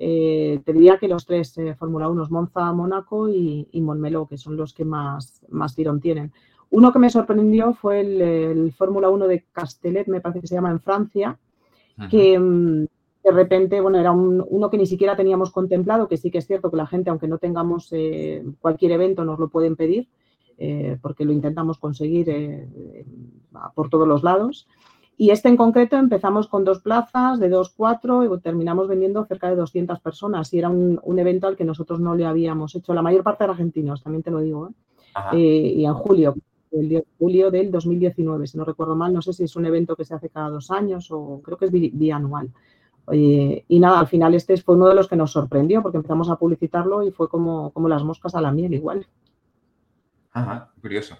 eh, 0.04 0.60
te 0.64 0.72
diría 0.72 0.98
que 0.98 1.06
los 1.06 1.26
tres 1.26 1.56
eh, 1.58 1.76
Fórmula 1.76 2.08
1, 2.08 2.26
Monza, 2.30 2.72
Mónaco 2.72 3.28
y, 3.28 3.68
y, 3.70 3.80
Montmeló, 3.80 4.26
que 4.26 4.36
son 4.36 4.56
los 4.56 4.74
que 4.74 4.84
más, 4.84 5.44
más 5.48 5.76
tirón 5.76 6.00
tienen. 6.00 6.32
Uno 6.70 6.92
que 6.92 6.98
me 6.98 7.08
sorprendió 7.08 7.72
fue 7.74 8.00
el, 8.00 8.72
Fórmula 8.72 9.10
1 9.10 9.28
de 9.28 9.44
Castellet, 9.52 10.08
me 10.08 10.20
parece 10.20 10.40
que 10.40 10.46
se 10.48 10.56
llama 10.56 10.72
en 10.72 10.80
Francia, 10.80 11.38
que 12.10 12.36
mm, 12.36 12.86
de 13.22 13.30
repente, 13.30 13.80
bueno, 13.80 13.98
era 13.98 14.10
uno 14.10 14.70
que 14.70 14.78
ni 14.78 14.86
siquiera 14.86 15.14
teníamos 15.14 15.52
contemplado, 15.52 16.08
que 16.08 16.16
sí 16.16 16.32
que 16.32 16.38
es 16.38 16.48
cierto 16.48 16.68
que 16.68 16.76
la 16.76 16.86
gente, 16.88 17.10
aunque 17.10 17.28
no 17.28 17.38
tengamos 17.38 17.88
eh, 17.92 18.42
cualquier 18.60 18.90
evento, 18.92 19.24
nos 19.24 19.38
lo 19.38 19.50
pueden 19.50 19.76
pedir, 19.76 20.08
porque 21.00 21.24
lo 21.24 21.32
intentamos 21.32 21.78
conseguir 21.78 22.26
por 23.74 23.88
todos 23.88 24.06
los 24.06 24.22
lados. 24.22 24.66
Y 25.16 25.30
este 25.30 25.48
en 25.48 25.56
concreto 25.56 25.96
empezamos 25.96 26.48
con 26.48 26.64
dos 26.64 26.80
plazas 26.80 27.38
de 27.38 27.48
dos, 27.48 27.70
cuatro 27.76 28.24
y 28.24 28.40
terminamos 28.40 28.88
vendiendo 28.88 29.24
cerca 29.26 29.50
de 29.50 29.56
200 29.56 30.00
personas 30.00 30.52
y 30.52 30.58
era 30.58 30.70
un, 30.70 31.18
evento 31.18 31.46
al 31.46 31.56
que 31.56 31.64
nosotros 31.64 32.00
no 32.00 32.14
le 32.14 32.24
habíamos 32.24 32.74
hecho. 32.74 32.94
La 32.94 33.02
mayor 33.02 33.22
parte 33.22 33.44
de 33.44 33.50
argentinos, 33.50 34.02
también 34.02 34.22
te 34.22 34.30
lo 34.30 34.40
digo. 34.40 34.68
¿eh? 34.68 34.72
Eh, 35.34 35.74
y 35.76 35.84
en 35.84 35.94
julio, 35.94 36.34
el 36.72 37.04
julio 37.18 37.50
del 37.50 37.70
2019, 37.70 38.46
si 38.46 38.56
no 38.56 38.64
recuerdo 38.64 38.96
mal, 38.96 39.12
no 39.12 39.20
sé 39.20 39.32
si 39.32 39.44
es 39.44 39.54
un 39.54 39.66
evento 39.66 39.94
que 39.94 40.04
se 40.04 40.14
hace 40.14 40.30
cada 40.30 40.48
dos 40.48 40.70
años 40.70 41.08
o 41.10 41.40
creo 41.44 41.58
que 41.58 41.66
es 41.66 41.70
bianual. 41.70 42.50
y 43.12 43.78
nada, 43.78 44.00
al 44.00 44.06
final 44.06 44.34
este 44.34 44.56
fue 44.56 44.76
uno 44.76 44.88
de 44.88 44.94
los 44.94 45.08
que 45.08 45.16
nos 45.16 45.32
sorprendió 45.32 45.82
porque 45.82 45.98
empezamos 45.98 46.30
a 46.30 46.36
publicitarlo 46.36 47.02
y 47.02 47.10
fue 47.10 47.28
como, 47.28 47.70
como 47.72 47.88
las 47.88 48.02
moscas 48.02 48.34
a 48.34 48.40
la 48.40 48.50
miel 48.50 48.72
igual. 48.72 49.06
Ajá, 50.32 50.72
curioso. 50.80 51.16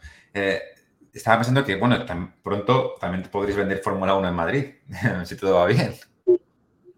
Eh, 1.12 1.18
estaba 1.18 1.38
pensando 1.38 1.64
que, 1.64 1.76
bueno, 1.76 2.04
tan 2.04 2.34
pronto 2.42 2.94
también 3.00 3.28
podréis 3.30 3.56
vender 3.56 3.78
Fórmula 3.78 4.14
1 4.14 4.28
en 4.28 4.34
Madrid, 4.34 4.64
si 5.24 5.36
todo 5.36 5.54
va 5.54 5.66
bien. 5.66 5.92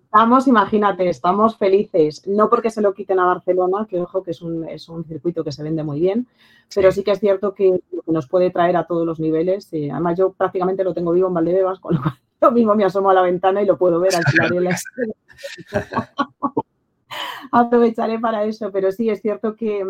Estamos, 0.04 0.46
imagínate, 0.46 1.08
estamos 1.08 1.58
felices, 1.58 2.24
no 2.28 2.48
porque 2.48 2.70
se 2.70 2.80
lo 2.80 2.94
quiten 2.94 3.18
a 3.18 3.26
Barcelona, 3.26 3.84
que 3.90 3.98
ojo 3.98 4.22
que 4.22 4.30
es 4.30 4.42
un, 4.42 4.68
es 4.68 4.88
un 4.88 5.04
circuito 5.04 5.42
que 5.42 5.50
se 5.50 5.64
vende 5.64 5.82
muy 5.82 5.98
bien, 5.98 6.28
pero 6.72 6.92
sí 6.92 7.02
que 7.02 7.10
es 7.10 7.18
cierto 7.18 7.52
que, 7.52 7.80
nos 8.06 8.28
puede 8.28 8.50
traer 8.50 8.76
a 8.76 8.86
todos 8.86 9.04
los 9.06 9.18
niveles. 9.18 9.72
Y 9.72 9.90
además, 9.90 10.18
yo 10.18 10.32
prácticamente 10.32 10.84
lo 10.84 10.94
tengo 10.94 11.10
vivo 11.10 11.26
en 11.26 11.34
Valdebebas, 11.34 11.80
con 11.80 11.96
lo 11.96 12.02
cual 12.02 12.14
yo 12.42 12.50
mismo 12.52 12.74
me 12.76 12.84
asomo 12.84 13.10
a 13.10 13.14
la 13.14 13.22
ventana 13.22 13.62
y 13.62 13.66
lo 13.66 13.76
puedo 13.76 13.98
ver, 13.98 14.14
alquilaré 14.14 14.60
la 14.60 14.78
Aprovecharé 17.50 18.18
para 18.18 18.44
eso, 18.44 18.70
pero 18.70 18.92
sí 18.92 19.10
es 19.10 19.20
cierto 19.20 19.56
que, 19.56 19.84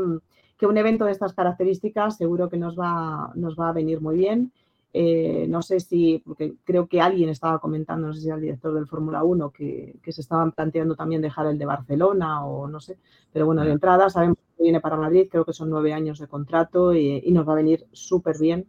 que 0.59 0.67
un 0.67 0.77
evento 0.77 1.05
de 1.05 1.13
estas 1.13 1.35
características 1.35 2.17
seguro 2.17 2.49
que 2.49 2.57
nos 2.57 2.79
va, 2.79 3.33
nos 3.35 3.59
va 3.59 3.71
a 3.71 3.73
venir 3.73 4.01
muy 4.01 4.17
bien. 4.17 4.53
Eh, 4.97 5.47
no 5.49 5.61
sé 5.61 5.81
si, 5.81 6.23
porque 6.25 6.55
creo 6.63 6.87
que 6.87 7.01
alguien 7.01 7.29
estaba 7.29 7.59
comentando, 7.59 8.07
no 8.07 8.15
sé 8.15 8.21
si 8.21 8.27
era 8.29 8.37
el 8.37 8.43
director 8.43 8.73
del 8.73 8.87
Fórmula 8.87 9.25
1, 9.25 9.51
que, 9.51 9.99
se 10.07 10.21
estaban 10.21 10.53
planteando 10.53 10.95
también 10.95 11.21
dejar 11.21 11.47
el 11.47 11.59
de 11.59 11.67
Barcelona 11.67 12.47
o 12.47 12.69
no 12.69 12.79
sé, 12.79 12.97
pero 13.33 13.45
bueno, 13.45 13.65
de 13.65 13.73
entrada 13.73 14.09
sabemos 14.09 14.39
que 14.57 14.63
viene 14.63 14.81
para 14.81 14.97
Madrid, 14.97 15.27
creo 15.29 15.45
que 15.45 15.53
son 15.53 15.69
nueve 15.69 15.93
años 15.93 16.21
de 16.21 16.29
contrato 16.29 16.95
y, 16.95 17.21
y 17.25 17.33
nos 17.33 17.49
va 17.49 17.55
a 17.55 17.57
venir 17.57 17.87
súper 17.91 18.39
bien 18.39 18.69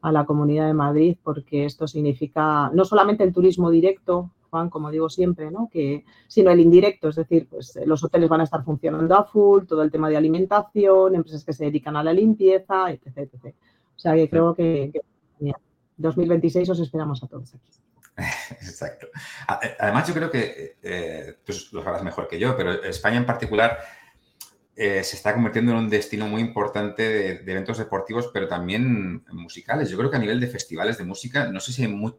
a 0.00 0.12
la 0.12 0.24
Comunidad 0.24 0.66
de 0.66 0.72
Madrid 0.72 1.18
porque 1.22 1.66
esto 1.66 1.86
significa 1.86 2.70
no 2.72 2.86
solamente 2.86 3.24
el 3.24 3.34
turismo 3.34 3.70
directo, 3.70 4.30
como 4.50 4.90
digo 4.90 5.08
siempre, 5.08 5.50
¿no? 5.50 5.68
que, 5.70 6.04
sino 6.28 6.50
el 6.50 6.60
indirecto, 6.60 7.08
es 7.08 7.16
decir, 7.16 7.48
pues 7.48 7.78
los 7.84 8.02
hoteles 8.04 8.28
van 8.28 8.40
a 8.40 8.44
estar 8.44 8.64
funcionando 8.64 9.14
a 9.14 9.24
full, 9.24 9.64
todo 9.64 9.82
el 9.82 9.90
tema 9.90 10.08
de 10.08 10.16
alimentación, 10.16 11.14
empresas 11.14 11.44
que 11.44 11.52
se 11.52 11.66
dedican 11.66 11.96
a 11.96 12.02
la 12.02 12.12
limpieza, 12.12 12.90
etc. 12.90 13.30
O 13.94 13.98
sea 13.98 14.14
que 14.14 14.28
creo 14.28 14.54
que, 14.54 14.92
2026 15.98 16.68
os 16.70 16.80
esperamos 16.80 17.22
a 17.22 17.26
todos 17.26 17.54
aquí. 17.54 17.86
Exacto. 18.50 19.08
Eh, 19.62 19.76
además, 19.78 20.06
yo 20.08 20.14
creo 20.14 20.30
que 20.30 20.76
eh, 20.82 21.36
tú 21.44 21.52
lo 21.72 21.82
sabrás 21.82 22.02
mejor 22.02 22.28
que 22.28 22.38
yo, 22.38 22.56
pero 22.56 22.82
España 22.82 23.16
en 23.16 23.26
particular 23.26 23.78
eh, 24.74 25.02
se 25.02 25.16
está 25.16 25.32
convirtiendo 25.32 25.72
en 25.72 25.78
un 25.78 25.90
destino 25.90 26.26
muy 26.26 26.40
importante 26.42 27.02
de, 27.42 27.50
eventos 27.50 27.78
deportivos, 27.78 28.30
pero 28.32 28.48
también 28.48 29.24
musicales. 29.32 29.88
Yo 29.88 29.96
creo 29.96 30.10
que 30.10 30.16
a 30.16 30.20
nivel 30.20 30.40
de 30.40 30.48
festivales 30.48 30.98
de 30.98 31.04
música, 31.04 31.50
no 31.50 31.60
sé 31.60 31.72
si 31.72 31.82
hay 31.82 31.88
muy, 31.88 32.14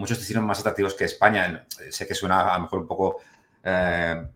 muchos 0.00 0.18
destinos 0.18 0.42
más 0.42 0.58
atractivos 0.60 0.94
que 0.94 1.04
España. 1.04 1.66
Sé 1.90 2.06
que 2.06 2.14
suena 2.14 2.52
a 2.52 2.56
lo 2.56 2.64
mejor 2.64 2.80
un 2.80 2.86
poco, 2.86 3.18
eh, 3.62 4.26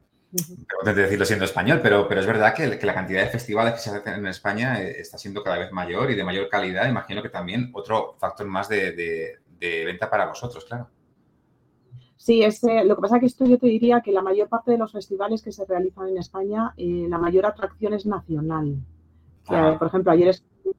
decirlo 0.84 1.24
siendo 1.24 1.46
español, 1.46 1.80
pero, 1.82 2.06
pero 2.06 2.20
es 2.20 2.26
verdad 2.26 2.54
que, 2.54 2.78
la 2.84 2.94
cantidad 2.94 3.22
de 3.22 3.30
festivales 3.30 3.74
que 3.74 3.80
se 3.80 3.90
hacen 3.90 4.14
en 4.14 4.26
España 4.26 4.80
eh, 4.82 5.00
está 5.00 5.16
siendo 5.16 5.42
cada 5.42 5.58
vez 5.58 5.72
mayor 5.72 6.10
y 6.10 6.14
de 6.14 6.22
mayor 6.22 6.48
calidad. 6.48 6.86
Imagino 6.86 7.22
que 7.22 7.30
también 7.30 7.70
otro 7.72 8.14
factor 8.18 8.46
más 8.46 8.68
de, 8.68 9.40
venta 9.58 10.10
para 10.10 10.26
vosotros, 10.26 10.66
claro. 10.66 10.88
Sí, 12.18 12.42
es, 12.42 12.62
lo 12.62 12.96
que 12.96 13.02
pasa 13.02 13.16
es 13.16 13.20
que 13.20 13.26
esto 13.26 13.44
yo 13.46 13.58
te 13.58 13.66
diría 13.66 14.02
que 14.02 14.12
la 14.12 14.22
mayor 14.22 14.48
parte 14.48 14.70
de 14.70 14.78
los 14.78 14.92
festivales 14.92 15.42
que 15.42 15.52
se 15.52 15.64
realizan 15.64 16.08
en 16.08 16.18
España, 16.18 16.74
eh, 16.76 17.06
la 17.08 17.18
mayor 17.18 17.46
atracción 17.46 17.94
es 17.94 18.04
nacional. 18.04 18.76
por 19.46 19.86
ejemplo, 19.88 20.12
ayer 20.12 20.34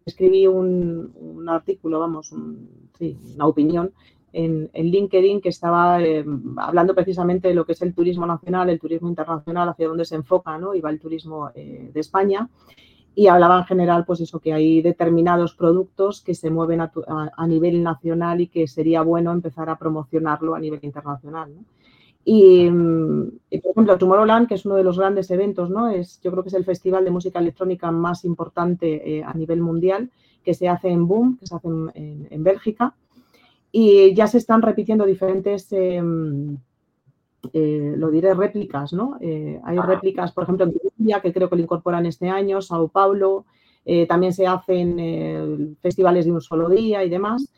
escribí 0.06 0.48
un, 0.48 1.46
artículo, 1.48 2.00
vamos, 2.00 2.32
una 2.32 3.46
opinión 3.48 3.92
en, 4.36 4.70
LinkedIn 4.74 5.40
que 5.40 5.50
estaba 5.50 6.02
eh, 6.04 6.26
hablando 6.58 6.94
precisamente 6.94 7.48
de 7.48 7.54
lo 7.54 7.66
que 7.66 7.72
es 7.72 7.82
el 7.82 7.94
turismo 7.94 8.26
nacional, 8.26 8.70
el 8.70 8.80
turismo 8.80 9.08
internacional, 9.08 9.70
hacia 9.70 9.88
dónde 9.88 10.06
se 10.06 10.16
enfoca 10.16 10.58
¿no? 10.58 10.76
y 10.76 10.82
va 10.82 10.90
el 10.90 11.00
turismo 11.00 11.52
eh, 11.56 11.90
de 11.94 12.00
España. 12.00 12.50
Y 13.18 13.28
hablaba 13.28 13.60
en 13.60 13.64
general, 13.64 14.04
pues 14.06 14.20
eso, 14.20 14.40
que 14.40 14.52
hay 14.52 14.82
determinados 14.82 15.56
productos 15.56 16.22
que 16.22 16.36
se 16.36 16.50
mueven 16.50 16.82
a, 16.82 17.48
nivel 17.48 17.82
nacional 17.82 18.42
y 18.42 18.48
que 18.48 18.68
sería 18.68 19.04
bueno 19.04 19.32
empezar 19.32 19.70
a 19.70 19.78
promocionarlo 19.78 20.54
a 20.54 20.60
nivel 20.60 20.82
internacional. 20.84 21.54
Y, 22.26 22.70
por 22.70 23.72
ejemplo, 23.72 23.98
Tomorrowland, 23.98 24.50
que 24.50 24.56
es 24.56 24.66
uno 24.66 24.76
de 24.76 24.84
los 24.84 25.00
grandes 25.00 25.32
eventos, 25.32 25.70
¿no? 25.70 25.88
Es, 25.88 26.20
yo 26.22 26.32
creo 26.32 26.44
que 26.44 26.50
es 26.50 26.56
el 26.56 26.66
festival 26.66 27.06
de 27.06 27.12
música 27.12 27.40
electrónica 27.40 27.90
más 27.90 28.26
importante 28.26 29.20
eh, 29.20 29.24
a 29.24 29.34
nivel 29.34 29.62
mundial, 29.62 30.12
que 30.44 30.54
se 30.54 30.68
hace 30.68 30.90
en 30.90 31.08
Boom, 31.08 31.38
que 31.38 31.48
se 31.48 31.56
hace 31.56 31.70
en, 31.70 32.28
en 32.30 32.44
Bélgica. 32.44 32.96
Y 33.78 34.14
ya 34.14 34.26
se 34.26 34.38
están 34.38 34.62
repitiendo 34.62 35.06
diferentes, 35.06 35.68
em, 35.74 36.58
eh, 37.52 37.94
lo 37.98 38.10
diré, 38.10 38.34
réplicas, 38.34 38.94
¿no? 38.94 39.18
Eh, 39.20 39.60
hay 39.66 39.78
réplicas, 39.80 40.32
por 40.32 40.46
ejemplo, 40.46 40.64
en 40.64 40.72
Colombia, 40.72 41.20
que 41.20 41.34
creo 41.34 41.50
que 41.50 41.58
lo 41.58 41.62
incorporan 41.62 42.06
este 42.06 42.30
año, 42.30 42.62
Sao 42.62 42.88
Paulo, 42.88 43.44
eh, 43.84 44.08
también 44.08 44.32
se 44.32 44.48
hacen 44.48 45.76
festivales 45.82 46.24
de 46.24 46.32
un 46.32 46.40
solo 46.40 46.70
día 46.70 47.04
y 47.04 47.10
demás. 47.10 47.52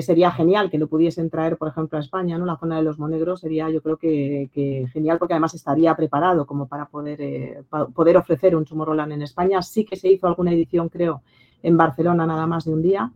sería 0.00 0.30
genial 0.30 0.70
que 0.70 0.78
lo 0.78 0.88
pudiesen 0.88 1.30
traer, 1.30 1.56
por 1.58 1.68
ejemplo, 1.68 1.98
a 1.98 2.02
España, 2.02 2.38
¿no? 2.38 2.46
La 2.46 2.56
zona 2.56 2.76
de 2.76 2.82
los 2.82 2.98
monegros 2.98 3.40
sería, 3.40 3.68
yo 3.70 3.82
creo 3.82 3.96
que, 3.98 4.48
genial, 4.92 5.18
porque 5.18 5.34
además 5.34 5.54
estaría 5.54 5.94
preparado 5.94 6.46
como 6.46 6.68
para 6.68 6.86
poder, 6.86 7.64
poder 7.94 8.16
ofrecer 8.16 8.56
un 8.56 8.64
Tomorrowland 8.64 9.12
en 9.12 9.22
España. 9.22 9.62
Sí 9.62 9.84
que 9.84 9.96
se 9.96 10.08
hizo 10.08 10.26
alguna 10.26 10.52
edición, 10.52 10.88
creo, 10.88 11.22
en 11.62 11.76
Barcelona 11.76 12.26
nada 12.26 12.46
más 12.46 12.64
de 12.64 12.72
un 12.72 12.82
día. 12.82 13.12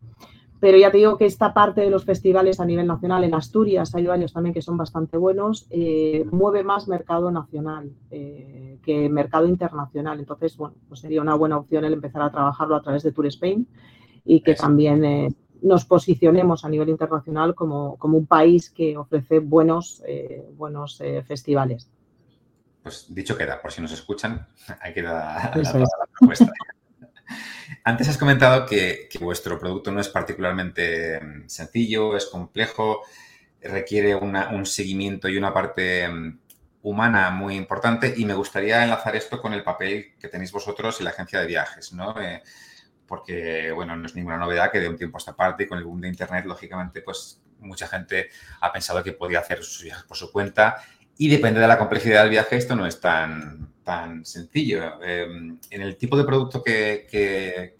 Pero 0.64 0.78
ya 0.78 0.90
te 0.90 0.96
digo 0.96 1.18
que 1.18 1.26
esta 1.26 1.52
parte 1.52 1.82
de 1.82 1.90
los 1.90 2.06
festivales 2.06 2.58
a 2.58 2.64
nivel 2.64 2.86
nacional, 2.86 3.22
en 3.22 3.34
Asturias 3.34 3.94
hay 3.94 4.06
varios 4.06 4.32
también 4.32 4.54
que 4.54 4.62
son 4.62 4.78
bastante 4.78 5.18
buenos, 5.18 5.66
eh, 5.68 6.24
mueve 6.32 6.64
más 6.64 6.88
mercado 6.88 7.30
nacional 7.30 7.92
eh, 8.10 8.78
que 8.82 9.10
mercado 9.10 9.46
internacional. 9.46 10.18
Entonces, 10.20 10.56
bueno, 10.56 10.74
pues 10.88 11.00
sería 11.00 11.20
una 11.20 11.34
buena 11.34 11.58
opción 11.58 11.84
el 11.84 11.92
empezar 11.92 12.22
a 12.22 12.30
trabajarlo 12.30 12.76
a 12.76 12.80
través 12.80 13.02
de 13.02 13.12
Tour 13.12 13.26
Spain 13.26 13.68
y 14.24 14.40
que 14.40 14.54
también 14.54 15.04
eh, 15.04 15.28
nos 15.60 15.84
posicionemos 15.84 16.64
a 16.64 16.70
nivel 16.70 16.88
internacional 16.88 17.54
como, 17.54 17.98
como, 17.98 18.16
un 18.16 18.26
país 18.26 18.70
que 18.70 18.96
ofrece 18.96 19.40
buenos, 19.40 20.02
buenos 20.56 21.02
festivales. 21.26 21.90
pues 22.82 23.04
dicho 23.10 23.36
queda, 23.36 23.60
por 23.60 23.70
si 23.70 23.82
nos 23.82 23.92
escuchan, 23.92 24.46
hay 24.80 24.94
que 24.94 25.02
dar 25.02 25.54
la, 25.58 25.88
propuesta. 26.18 26.50
Antes 27.84 28.08
has 28.08 28.18
comentado 28.18 28.66
que, 28.66 29.08
vuestro 29.20 29.58
producto 29.58 29.90
no 29.90 30.00
es 30.00 30.08
particularmente 30.08 31.20
mm, 31.20 31.48
sencillo, 31.48 32.16
es 32.16 32.26
complejo, 32.26 33.02
requiere 33.62 34.14
un 34.14 34.66
seguimiento 34.66 35.28
y 35.28 35.38
una 35.38 35.52
parte 35.52 36.06
mm, 36.08 36.38
humana 36.82 37.30
muy 37.30 37.56
importante 37.56 38.12
y 38.14 38.26
me 38.26 38.34
gustaría 38.34 38.84
enlazar 38.84 39.16
esto 39.16 39.40
con 39.40 39.54
el 39.54 39.62
papel 39.62 40.14
que 40.20 40.28
tenéis 40.28 40.52
vosotros 40.52 40.98
en 41.00 41.04
la 41.04 41.10
agencia 41.10 41.40
de 41.40 41.46
viajes, 41.46 41.92
¿no? 41.94 42.20
Eh, 42.20 42.42
porque, 43.06 43.72
bueno, 43.72 43.96
no 43.96 44.06
es 44.06 44.14
ninguna 44.14 44.36
novedad 44.36 44.70
que 44.70 44.80
de 44.80 44.88
un 44.88 44.96
tiempo 44.96 45.16
a 45.16 45.20
esta 45.20 45.34
parte, 45.34 45.66
con 45.66 45.78
el 45.78 45.84
boom 45.84 46.02
de 46.02 46.08
Internet, 46.08 46.44
lógicamente, 46.44 47.00
pues 47.00 47.40
mucha 47.58 47.86
gente 47.88 48.28
ha 48.60 48.70
pensado 48.70 49.02
que 49.02 49.12
podía 49.12 49.38
hacer 49.38 49.62
sus 49.62 49.82
viajes 49.82 50.04
por 50.04 50.16
su 50.16 50.30
cuenta 50.30 50.76
y 51.16 51.28
depende 51.28 51.60
de 51.60 51.68
la 51.68 51.78
complejidad 51.78 52.22
del 52.22 52.30
viaje, 52.30 52.56
esto 52.56 52.76
no 52.76 52.86
es 52.86 53.00
tan, 53.00 53.73
tan 53.84 54.24
sencillo. 54.24 55.02
Em, 55.02 55.58
en 55.70 55.82
el 55.82 55.96
tipo 55.96 56.16
de 56.16 56.24
producto 56.24 56.62
que, 56.62 57.06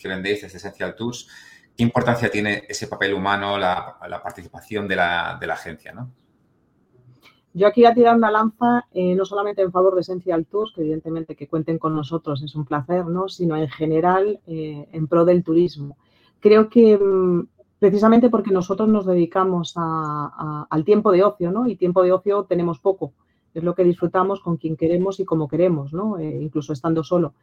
vendéis 0.04 0.42
desde 0.42 0.58
Essential 0.58 0.94
Tours, 0.94 1.28
¿qué 1.76 1.82
importancia 1.82 2.30
tiene 2.30 2.64
ese 2.68 2.86
papel 2.86 3.14
humano, 3.14 3.58
la, 3.58 3.98
participación 4.22 4.86
de 4.86 4.96
la, 4.96 5.36
de 5.40 5.46
la, 5.46 5.54
agencia? 5.54 5.92
¿no? 5.92 6.10
Yo 7.54 7.66
aquí 7.66 7.82
voy 7.82 7.90
a 7.90 7.94
tirar 7.94 8.16
una 8.16 8.30
lanza 8.30 8.86
eh, 8.92 9.14
no 9.14 9.24
solamente 9.24 9.62
en 9.62 9.72
favor 9.72 9.94
de 9.94 10.02
Essential 10.02 10.46
Tours, 10.46 10.72
que 10.74 10.82
evidentemente 10.82 11.34
que 11.34 11.48
cuenten 11.48 11.78
con 11.78 11.94
nosotros 11.94 12.42
es 12.42 12.54
un 12.54 12.64
placer, 12.64 13.06
¿no? 13.06 13.28
sino 13.28 13.56
en 13.56 13.68
general 13.68 14.40
eh, 14.46 14.86
en 14.92 15.08
pro 15.08 15.24
del 15.24 15.42
turismo. 15.42 15.96
Creo 16.40 16.68
que 16.68 16.98
mm, 16.98 17.46
precisamente 17.78 18.28
porque 18.28 18.50
nosotros 18.50 18.88
nos 18.88 19.06
dedicamos 19.06 19.74
al 19.76 20.84
tiempo 20.84 21.12
de 21.12 21.22
ocio, 21.22 21.52
¿no? 21.52 21.66
Y 21.66 21.76
tiempo 21.76 22.02
de 22.02 22.12
ocio 22.12 22.44
tenemos 22.44 22.78
poco. 22.78 23.12
Es 23.54 23.62
lo 23.62 23.74
que 23.74 23.84
disfrutamos 23.84 24.40
con 24.40 24.56
quien 24.56 24.76
queremos 24.76 25.20
y 25.20 25.24
como 25.24 25.48
queremos, 25.48 25.92
¿no? 25.92 26.18
Eh, 26.18 26.38
incluso 26.42 26.72
estando 26.72 27.02
solo. 27.02 27.34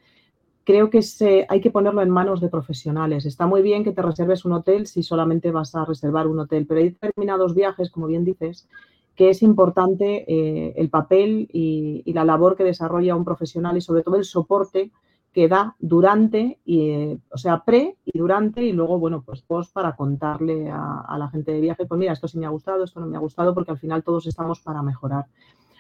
Creo 0.64 0.90
que 0.92 1.02
hay 1.50 1.62
que 1.62 1.72
ponerlo 1.72 2.02
en 2.04 2.10
manos 2.12 2.40
de 2.40 2.50
profesionales. 2.50 3.26
Está 3.26 3.48
muy 3.48 3.64
bien 3.64 3.84
que 3.84 3.94
te 3.94 4.02
reserves 4.02 4.46
un 4.46 4.54
hotel 4.54 4.86
si 4.86 5.02
solamente 5.02 5.50
vas 5.52 5.74
a 5.74 5.86
reservar 5.86 6.28
un 6.28 6.40
hotel, 6.40 6.68
pero 6.68 6.80
hay 6.80 6.90
determinados 6.90 7.56
viajes, 7.56 7.90
como 7.90 8.06
bien 8.06 8.24
dices, 8.24 8.68
que 9.16 9.30
es 9.30 9.42
importante 9.42 10.26
eh, 10.28 10.74
el 10.78 10.90
papel 10.90 11.50
y, 11.52 12.04
la 12.14 12.26
labor 12.26 12.56
que 12.56 12.64
desarrolla 12.64 13.16
un 13.16 13.26
profesional 13.26 13.78
y 13.78 13.82
sobre 13.82 14.04
todo 14.04 14.16
el 14.18 14.26
soporte 14.26 14.92
que 15.34 15.48
da 15.48 15.76
durante, 15.80 16.60
y, 16.66 16.90
eh, 16.90 17.20
o 17.32 17.38
sea, 17.38 17.64
pre 17.64 17.98
y 18.04 18.18
durante 18.18 18.64
y 18.64 18.74
luego, 18.74 19.00
bueno, 19.00 19.24
pues 19.26 19.42
post 19.42 19.74
para 19.74 19.96
contarle 19.96 20.70
a, 20.70 21.16
la 21.18 21.30
gente 21.30 21.54
de 21.54 21.62
viaje, 21.62 21.86
pues 21.86 21.98
mira, 21.98 22.14
esto 22.14 22.28
sí 22.28 22.38
me 22.38 22.46
ha 22.46 22.50
gustado, 22.50 22.84
esto 22.84 23.00
no 23.00 23.08
me 23.08 23.16
ha 23.16 23.22
gustado, 23.22 23.54
porque 23.54 23.72
al 23.72 23.78
final 23.78 24.04
todos 24.04 24.28
estamos 24.28 24.60
para 24.60 24.82
mejorar. 24.82 25.26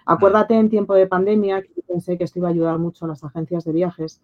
Acuérdate 0.05 0.55
en 0.55 0.69
tiempo 0.69 0.93
de 0.93 1.07
pandemia, 1.07 1.61
que 1.61 1.81
pensé 1.87 2.17
que 2.17 2.23
esto 2.23 2.39
iba 2.39 2.47
a 2.47 2.51
ayudar 2.51 2.79
mucho 2.79 3.05
a 3.05 3.07
las 3.07 3.23
agencias 3.23 3.63
de 3.63 3.71
viajes, 3.71 4.21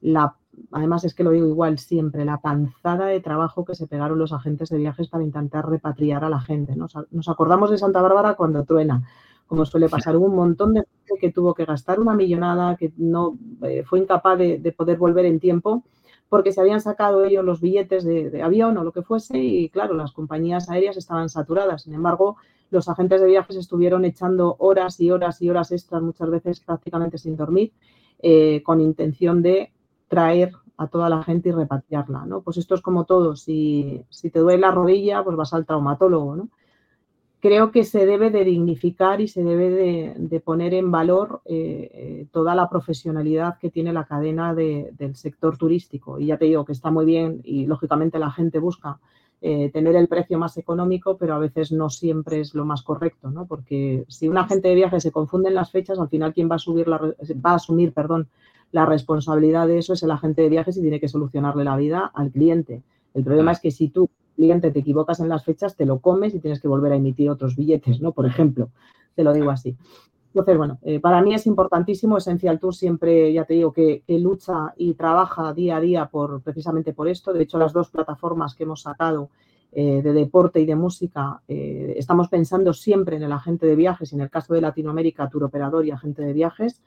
la, 0.00 0.36
además 0.70 1.04
es 1.04 1.14
que 1.14 1.24
lo 1.24 1.30
digo 1.30 1.46
igual 1.46 1.78
siempre, 1.78 2.24
la 2.24 2.38
panzada 2.38 3.06
de 3.06 3.20
trabajo 3.20 3.64
que 3.64 3.74
se 3.74 3.86
pegaron 3.86 4.18
los 4.18 4.32
agentes 4.32 4.68
de 4.68 4.78
viajes 4.78 5.08
para 5.08 5.24
intentar 5.24 5.68
repatriar 5.68 6.24
a 6.24 6.28
la 6.28 6.40
gente. 6.40 6.76
Nos, 6.76 6.94
nos 7.10 7.28
acordamos 7.28 7.70
de 7.70 7.78
Santa 7.78 8.02
Bárbara 8.02 8.34
cuando 8.34 8.64
truena 8.64 9.02
como 9.46 9.64
suele 9.64 9.88
pasar. 9.88 10.16
Hubo 10.16 10.26
un 10.26 10.36
montón 10.36 10.74
de 10.74 10.80
gente 10.80 11.20
que 11.20 11.32
tuvo 11.32 11.54
que 11.54 11.64
gastar 11.64 12.00
una 12.00 12.14
millonada, 12.14 12.76
que 12.76 12.92
no 12.96 13.38
eh, 13.62 13.84
fue 13.84 14.00
incapaz 14.00 14.38
de, 14.38 14.74
poder 14.76 14.98
volver 14.98 15.26
en 15.26 15.40
tiempo 15.40 15.84
porque 16.28 16.52
se 16.52 16.60
habían 16.60 16.80
sacado 16.80 17.24
ellos 17.24 17.44
los 17.44 17.60
billetes 17.60 18.02
de, 18.04 18.42
avión 18.42 18.76
o 18.76 18.82
lo 18.82 18.92
que 18.92 19.02
fuese 19.02 19.38
y 19.38 19.68
claro, 19.68 19.94
las 19.94 20.12
compañías 20.12 20.68
aéreas 20.68 20.96
estaban 20.96 21.28
saturadas. 21.28 21.82
Sin 21.82 21.94
embargo, 21.94 22.36
los 22.70 22.88
agentes 22.88 23.20
de 23.20 23.26
viajes 23.26 23.56
estuvieron 23.56 24.04
echando 24.04 24.56
horas 24.58 25.00
y 25.00 25.10
horas 25.10 25.40
y 25.42 25.50
horas 25.50 25.72
extras, 25.72 26.02
muchas 26.02 26.30
veces 26.30 26.60
prácticamente 26.60 27.18
sin 27.18 27.36
dormir, 27.36 27.72
eh, 28.20 28.62
con 28.62 28.80
intención 28.80 29.42
de 29.42 29.72
traer 30.08 30.52
a 30.76 30.88
toda 30.88 31.08
la 31.08 31.22
gente 31.22 31.50
y 31.50 31.52
repatriarla, 31.52 32.26
¿no? 32.26 32.42
Pues 32.42 32.56
esto 32.56 32.74
es 32.74 32.82
como 32.82 33.04
todo, 33.04 33.36
si, 33.36 34.04
te 34.32 34.38
duele 34.38 34.60
la 34.60 34.72
rodilla, 34.72 35.22
pues 35.22 35.36
vas 35.36 35.54
al 35.54 35.66
traumatólogo, 35.66 36.48
creo 37.44 37.70
que 37.70 37.84
se 37.84 38.06
debe 38.06 38.30
de 38.30 38.42
dignificar 38.42 39.20
y 39.20 39.28
se 39.28 39.44
debe 39.44 40.14
de, 40.16 40.40
poner 40.40 40.72
en 40.72 40.90
valor 40.90 41.42
eh, 41.44 41.90
eh, 41.92 42.26
toda 42.32 42.54
la 42.54 42.70
profesionalidad 42.70 43.58
que 43.58 43.68
tiene 43.68 43.92
la 43.92 44.06
cadena 44.06 44.54
del 44.54 45.14
sector 45.14 45.58
turístico. 45.58 46.18
Y 46.18 46.28
ya 46.28 46.38
te 46.38 46.46
digo 46.46 46.64
que 46.64 46.72
está 46.72 46.90
muy 46.90 47.04
bien 47.04 47.42
y 47.44 47.66
lógicamente 47.66 48.18
la 48.18 48.30
gente 48.30 48.58
busca 48.58 48.98
eh, 49.46 49.70
tener 49.74 49.94
el 49.94 50.08
precio 50.08 50.38
más 50.38 50.56
económico, 50.56 51.18
pero 51.18 51.34
a 51.34 51.38
veces 51.38 51.70
no 51.70 51.90
siempre 51.90 52.40
es 52.40 52.54
lo 52.54 52.64
más 52.64 52.82
correcto, 52.82 53.30
¿no? 53.30 53.44
Porque 53.44 54.06
si 54.08 54.26
un 54.26 54.38
agente 54.38 54.68
de 54.68 54.74
viaje 54.74 55.00
se 55.00 55.12
confunde 55.12 55.50
en 55.50 55.54
las 55.54 55.70
fechas, 55.70 55.98
al 55.98 56.08
final 56.08 56.32
quien 56.32 56.50
va 56.50 56.54
a, 56.54 56.58
subir 56.58 56.88
la, 56.88 56.96
va 56.96 57.50
a 57.50 57.56
asumir 57.56 57.92
perdón, 57.92 58.26
la 58.72 58.86
responsabilidad 58.86 59.66
de 59.66 59.76
eso 59.76 59.92
es 59.92 60.02
el 60.02 60.12
agente 60.12 60.40
de 60.40 60.48
viajes 60.48 60.78
y 60.78 60.80
tiene 60.80 60.98
que 60.98 61.08
solucionarle 61.08 61.62
la 61.62 61.76
vida 61.76 62.10
al 62.14 62.30
cliente. 62.30 62.80
El 63.12 63.22
problema 63.22 63.52
es 63.52 63.60
que 63.60 63.70
si 63.70 63.90
tú 63.90 64.08
cliente 64.34 64.70
te 64.70 64.78
equivocas 64.78 65.20
en 65.20 65.28
las 65.28 65.44
fechas, 65.44 65.76
te 65.76 65.84
lo 65.84 65.98
comes 65.98 66.34
y 66.34 66.40
tienes 66.40 66.62
que 66.62 66.68
volver 66.68 66.92
a 66.92 66.96
emitir 66.96 67.28
otros 67.28 67.54
billetes, 67.54 68.00
¿no? 68.00 68.12
Por 68.12 68.24
ejemplo, 68.24 68.70
te 69.14 69.24
lo 69.24 69.34
digo 69.34 69.50
así. 69.50 69.76
Entonces, 70.34 70.58
bueno, 70.58 70.78
eh, 70.82 70.98
para 70.98 71.22
mí 71.22 71.32
es 71.32 71.46
importantísimo, 71.46 72.18
Essential 72.18 72.58
Tour 72.58 72.74
siempre, 72.74 73.32
ya 73.32 73.44
te 73.44 73.54
digo, 73.54 73.72
que, 73.72 74.02
lucha 74.08 74.74
y 74.76 74.94
trabaja 74.94 75.52
día 75.52 75.76
a 75.76 75.80
día 75.80 76.06
por 76.06 76.42
precisamente 76.42 76.92
por 76.92 77.06
esto. 77.06 77.32
De 77.32 77.44
hecho, 77.44 77.56
las 77.56 77.72
dos 77.72 77.88
plataformas 77.88 78.56
que 78.56 78.64
hemos 78.64 78.82
sacado 78.82 79.30
eh, 79.70 80.02
de 80.02 80.12
deporte 80.12 80.60
y 80.60 80.66
de 80.66 80.74
música, 80.74 81.40
eh, 81.46 81.94
estamos 81.96 82.28
pensando 82.28 82.72
siempre 82.72 83.14
en 83.14 83.22
el 83.22 83.30
agente 83.30 83.64
de 83.64 83.76
viajes, 83.76 84.10
y 84.10 84.16
en 84.16 84.22
el 84.22 84.30
caso 84.30 84.54
de 84.54 84.60
Latinoamérica, 84.60 85.28
tour 85.28 85.44
operador 85.44 85.86
y 85.86 85.92
agente 85.92 86.22
de 86.22 86.32
viajes, 86.32 86.82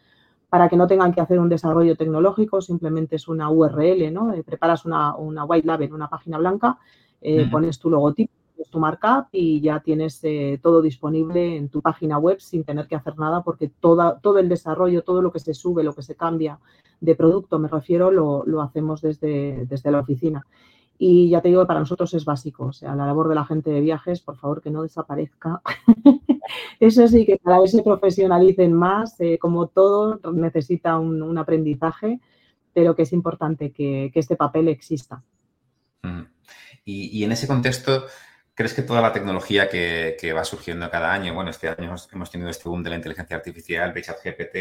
para 0.50 0.68
que 0.68 0.76
no 0.76 0.88
tengan 0.88 1.14
que 1.14 1.22
hacer 1.22 1.40
un 1.40 1.48
desarrollo 1.48 1.96
tecnológico, 1.96 2.62
simplemente 2.62 3.16
es 3.16 3.30
una 3.30 3.50
URL, 3.50 4.12
¿no? 4.12 4.34
preparas 4.46 4.84
una, 4.84 5.16
una 5.16 5.46
white 5.46 5.66
label, 5.68 5.94
una 5.94 6.10
página 6.10 6.38
blanca 6.38 6.78
pones 7.52 7.80
tu 7.80 7.90
logotipo, 7.90 8.32
tu 8.70 8.80
markup 8.80 9.28
y 9.32 9.62
ya 9.62 9.80
tienes 9.80 10.20
eh, 10.24 10.60
todo 10.62 10.82
disponible 10.82 11.56
en 11.56 11.70
tu 11.70 11.82
página 11.82 12.18
web 12.18 12.40
sin 12.40 12.64
tener 12.64 12.88
que 12.88 12.96
hacer 12.96 13.18
nada 13.18 13.44
porque 13.44 13.70
toda, 13.70 14.20
todo 14.20 14.40
el 14.40 14.50
desarrollo, 14.50 15.04
todo 15.04 15.22
lo 15.22 15.32
que 15.32 15.40
se 15.40 15.54
sube, 15.54 15.84
lo 15.84 15.94
que 15.94 16.02
se 16.02 16.16
cambia 16.16 16.60
de 17.00 17.16
producto, 17.16 17.60
me 17.60 17.68
refiero, 17.68 18.12
lo, 18.12 18.44
lo 18.46 18.62
hacemos 18.62 19.02
desde, 19.02 19.66
desde 19.66 19.92
la 19.92 20.00
oficina. 20.00 20.46
Y 21.00 21.30
ya 21.30 21.42
te 21.42 21.50
digo, 21.50 21.66
para 21.68 21.80
nosotros 21.80 22.14
es 22.16 22.26
básico, 22.26 22.66
o 22.66 22.74
sea, 22.74 22.96
la 22.96 23.06
labor 23.06 23.30
de 23.30 23.36
la 23.36 23.46
gente 23.46 23.70
de 23.70 23.82
viajes, 23.82 24.22
por 24.22 24.36
favor, 24.36 24.62
que 24.62 24.72
no 24.72 24.82
desaparezca. 24.82 25.62
Eso 26.80 27.08
sí, 27.08 27.26
que 27.26 27.38
cada 27.38 27.60
vez 27.60 27.72
se 27.72 27.84
profesionalicen 27.84 28.74
más, 28.74 29.20
eh, 29.20 29.38
como 29.38 29.68
todo, 29.68 30.20
necesita 30.34 30.98
un, 30.98 31.22
un, 31.22 31.38
aprendizaje, 31.38 32.20
pero 32.74 32.96
que 32.96 33.04
es 33.04 33.14
importante 33.14 33.72
que, 33.72 34.10
que 34.12 34.20
este 34.20 34.36
papel 34.36 34.70
exista. 34.70 35.24
Y, 36.90 37.24
en 37.26 37.34
ese 37.34 37.48
contexto, 37.48 38.06
¿crees 38.58 38.74
que 38.74 38.82
toda 38.82 39.02
la 39.02 39.14
tecnología 39.14 39.70
que, 39.70 40.34
va 40.36 40.44
surgiendo 40.44 40.90
cada 40.90 41.14
año, 41.14 41.32
bueno, 41.36 41.52
este 41.52 41.70
año 41.70 41.96
hemos, 42.12 42.32
tenido 42.32 42.50
este 42.50 42.68
boom 42.68 42.82
de 42.82 42.90
la 42.90 42.96
inteligencia 42.96 43.36
artificial, 43.36 43.94
de 43.94 44.02
ChatGPT, 44.02 44.58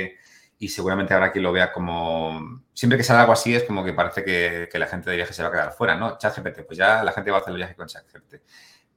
y 0.59 0.68
seguramente 0.68 1.14
habrá 1.14 1.32
quien 1.32 1.42
lo 1.42 1.50
vea 1.50 1.72
como, 1.72 2.62
siempre 2.74 2.98
que 2.98 3.04
sale 3.04 3.20
algo 3.20 3.32
así 3.32 3.54
es 3.54 3.64
como 3.64 3.82
que 3.82 3.94
parece 3.94 4.22
que, 4.22 4.78
la 4.78 4.87
gente 4.87 5.09
de 5.09 5.16
viaje 5.16 5.32
se 5.32 5.42
va 5.42 5.48
a 5.48 5.52
quedar 5.52 5.72
fuera, 5.72 5.96
¿no? 5.96 6.18
ChatGPT, 6.18 6.66
pues 6.66 6.76
ya 6.76 7.02
la 7.02 7.12
gente 7.12 7.30
va 7.30 7.38
a 7.38 7.40
hacer 7.40 7.52
el 7.52 7.56
viaje 7.56 7.74
con 7.74 7.87
ChatGPT. 7.87 8.35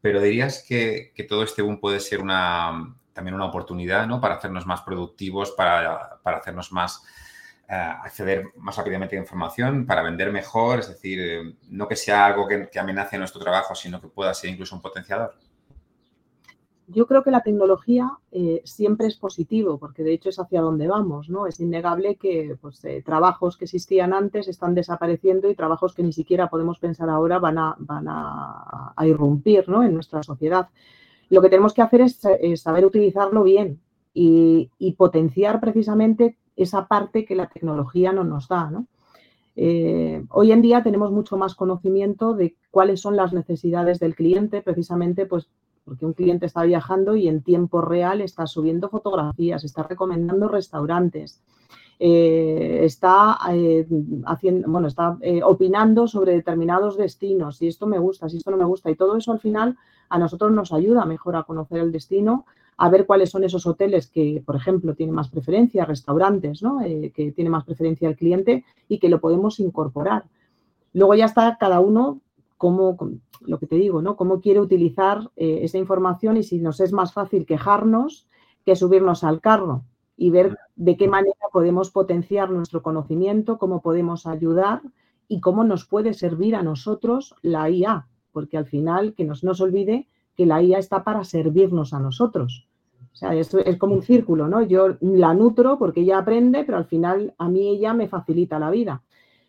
Pero 0.01 0.19
dirías 0.19 0.65
que, 0.67 1.13
todo 1.29 1.43
este 1.43 1.61
boom 1.61 1.79
puede 1.79 2.01
ser 2.01 2.19
una, 2.19 2.93
también 3.13 3.35
una 3.35 3.45
oportunidad, 3.45 4.05
¿no? 4.05 4.19
Para 4.19 4.35
hacernos 4.35 4.65
más 4.65 4.81
productivos, 4.81 5.51
para, 5.51 6.19
para 6.23 6.39
hacernos 6.39 6.73
más 6.73 7.01
acceder 7.69 8.45
más 8.57 8.75
rápidamente 8.77 9.15
a 9.15 9.19
información 9.19 9.85
para 9.85 10.01
vender 10.01 10.31
mejor, 10.31 10.79
es 10.79 10.89
decir, 10.89 11.19
eh, 11.21 11.53
no 11.69 11.87
que 11.87 11.95
sea 11.95 12.25
algo 12.25 12.47
que, 12.47 12.79
amenace 12.79 13.17
nuestro 13.19 13.39
trabajo, 13.39 13.75
sino 13.75 14.01
que 14.01 14.07
pueda 14.07 14.33
ser 14.33 14.49
incluso 14.49 14.75
un 14.75 14.81
potenciador? 14.81 15.35
Yo 16.87 17.05
creo 17.05 17.23
que 17.23 17.29
la 17.29 17.43
tecnología 17.43 18.09
eh, 18.31 18.63
siempre 18.65 19.05
es 19.05 19.17
positivo, 19.17 19.77
porque 19.77 20.01
de 20.01 20.13
hecho 20.13 20.29
es 20.29 20.39
hacia 20.39 20.61
donde 20.61 20.87
vamos, 20.87 21.29
¿no? 21.29 21.45
Es 21.45 21.59
innegable 21.59 22.15
que 22.15 22.57
pues, 22.59 22.81
trabajos 23.05 23.57
que 23.57 23.65
existían 23.65 24.13
antes 24.13 24.47
están 24.47 24.73
desapareciendo 24.73 25.47
y 25.47 25.53
trabajos 25.53 25.93
que 25.93 26.01
ni 26.01 26.11
siquiera 26.11 26.49
podemos 26.49 26.79
pensar 26.79 27.07
ahora 27.07 27.37
van 27.37 27.59
a, 27.59 27.75
van 27.77 28.07
a, 28.07 28.95
irrumpir 29.05 29.65
en 29.67 29.93
nuestra 29.93 30.23
sociedad. 30.23 30.69
Lo 31.29 31.43
que 31.43 31.49
tenemos 31.49 31.75
que 31.75 31.83
hacer 31.83 32.01
es, 32.01 32.19
saber 32.59 32.83
utilizarlo 32.83 33.43
bien 33.43 33.79
y, 34.11 34.71
y 34.79 34.93
potenciar 34.93 35.59
precisamente 35.59 36.38
esa 36.63 36.87
parte 36.87 37.25
que 37.25 37.35
la 37.35 37.47
tecnología 37.47 38.11
no 38.11 38.23
nos 38.23 38.47
da. 38.47 38.71
Eh, 39.55 40.25
hoy 40.29 40.51
en 40.51 40.61
día 40.61 40.83
tenemos 40.83 41.11
mucho 41.11 41.37
más 41.37 41.55
conocimiento 41.55 42.33
de 42.33 42.55
cuáles 42.69 43.01
son 43.01 43.15
las 43.15 43.33
necesidades 43.33 43.99
del 43.99 44.15
cliente, 44.15 44.61
precisamente 44.61 45.25
pues 45.25 45.47
porque 45.85 46.05
un 46.05 46.13
cliente 46.13 46.45
está 46.45 46.63
viajando 46.63 47.15
y 47.15 47.27
en 47.27 47.41
tiempo 47.41 47.81
real 47.81 48.21
está 48.21 48.45
subiendo 48.45 48.89
fotografías, 48.89 49.63
está 49.63 49.83
recomendando 49.83 50.47
restaurantes, 50.47 51.41
eh, 51.97 52.81
está 52.83 53.39
eh, 53.51 53.87
haciendo, 54.25 54.69
bueno, 54.69 54.87
está 54.87 55.17
opinando 55.45 56.07
sobre 56.07 56.33
determinados 56.33 56.95
destinos, 56.95 57.57
si 57.57 57.67
esto 57.67 57.87
me 57.87 57.97
gusta, 57.97 58.29
si 58.29 58.37
esto 58.37 58.51
no 58.51 58.57
me 58.57 58.65
gusta, 58.65 58.91
y 58.91 58.95
todo 58.95 59.17
eso 59.17 59.31
al 59.31 59.39
final 59.39 59.77
a 60.09 60.19
nosotros 60.19 60.51
nos 60.51 60.71
ayuda 60.73 61.05
mejor 61.05 61.35
a 61.35 61.43
conocer 61.43 61.79
el 61.79 61.91
destino, 61.91 62.45
a 62.81 62.89
ver 62.89 63.05
cuáles 63.05 63.29
son 63.29 63.43
esos 63.43 63.67
hoteles 63.67 64.09
que, 64.09 64.41
por 64.45 64.55
ejemplo, 64.55 64.95
tienen 64.95 65.13
más 65.13 65.27
preferencia, 65.27 65.83
restaurantes, 65.83 66.63
¿no? 66.63 66.81
Eh, 66.81 67.11
que 67.13 67.33
tiene 67.33 67.49
más 67.49 67.65
preferencia 67.65 68.07
el 68.07 68.15
cliente 68.15 68.63
y 68.87 68.99
que 68.99 69.09
lo 69.09 69.19
podemos 69.19 69.59
incorporar. 69.59 70.23
Luego 70.93 71.13
ya 71.13 71.25
está 71.25 71.57
cada 71.59 71.81
uno 71.81 72.21
cómo, 72.55 72.97
lo 73.41 73.59
que 73.59 73.67
te 73.67 73.75
digo, 73.75 74.01
¿no? 74.01 74.15
Cómo 74.15 74.39
quiere 74.39 74.61
utilizar 74.61 75.29
eh, 75.35 75.59
esa 75.63 75.77
información 75.77 76.37
y 76.37 76.43
si 76.43 76.59
nos 76.59 76.79
es 76.79 76.93
más 76.93 77.11
fácil 77.11 77.45
quejarnos 77.45 78.29
que 78.65 78.77
subirnos 78.77 79.25
al 79.25 79.41
carro 79.41 79.83
y 80.15 80.29
ver 80.29 80.57
de 80.77 80.95
qué 80.95 81.09
manera 81.09 81.35
podemos 81.51 81.91
potenciar 81.91 82.49
nuestro 82.49 82.81
conocimiento, 82.81 83.57
cómo 83.57 83.81
podemos 83.81 84.25
ayudar 84.25 84.81
y 85.27 85.41
cómo 85.41 85.65
nos 85.65 85.85
puede 85.85 86.13
servir 86.13 86.55
a 86.55 86.63
nosotros 86.63 87.35
la 87.41 87.69
IA, 87.69 88.07
porque 88.31 88.55
al 88.55 88.67
final 88.67 89.15
que 89.15 89.25
nos 89.25 89.43
nos 89.43 89.59
olvide 89.59 90.07
que 90.37 90.45
la 90.45 90.63
IA 90.63 90.79
está 90.79 91.03
para 91.03 91.25
servirnos 91.25 91.93
a 91.93 91.99
nosotros. 91.99 92.68
Sea, 93.19 93.35
esto 93.35 93.59
es 93.59 93.75
como 93.75 93.95
un 93.95 94.01
círculo, 94.01 94.47
¿no? 94.47 94.61
Yo 94.61 94.95
la 95.01 95.33
nutro 95.33 95.77
porque 95.77 96.01
ella 96.01 96.19
aprende, 96.19 96.63
pero 96.63 96.77
al 96.77 96.85
final 96.85 97.33
a 97.37 97.49
mí 97.49 97.67
ella 97.67 97.93
me 97.93 98.07
facilita 98.07 98.59
la 98.59 98.69
vida. 98.69 99.01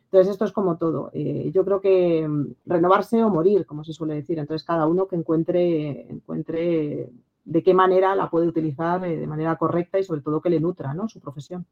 Entonces, 0.07 0.33
esto 0.33 0.45
es 0.45 0.51
como 0.51 0.77
todo. 0.77 1.13
Eh, 1.15 1.53
yo 1.55 1.65
creo 1.65 1.81
que 1.81 2.27
mm, 2.27 2.55
renovarse 2.67 3.23
o 3.23 3.31
morir, 3.31 3.67
como 3.67 3.85
se 3.85 3.93
suele 3.93 4.15
decir. 4.15 4.41
Entonces, 4.41 4.67
cada 4.67 4.89
uno 4.89 5.07
que 5.07 5.15
encuentre, 5.15 6.11
encuentre 6.11 7.11
de 7.45 7.63
qué 7.63 7.73
manera 7.73 8.17
la 8.17 8.29
puede 8.29 8.49
utilizar 8.49 9.05
eh, 9.05 9.17
de 9.17 9.27
manera 9.29 9.55
correcta 9.55 10.01
y 10.01 10.03
sobre 10.03 10.21
todo 10.21 10.41
que 10.41 10.51
le 10.51 10.59
nutra 10.59 10.93
¿no? 10.93 11.09
su 11.09 11.21
profesión. 11.21 11.65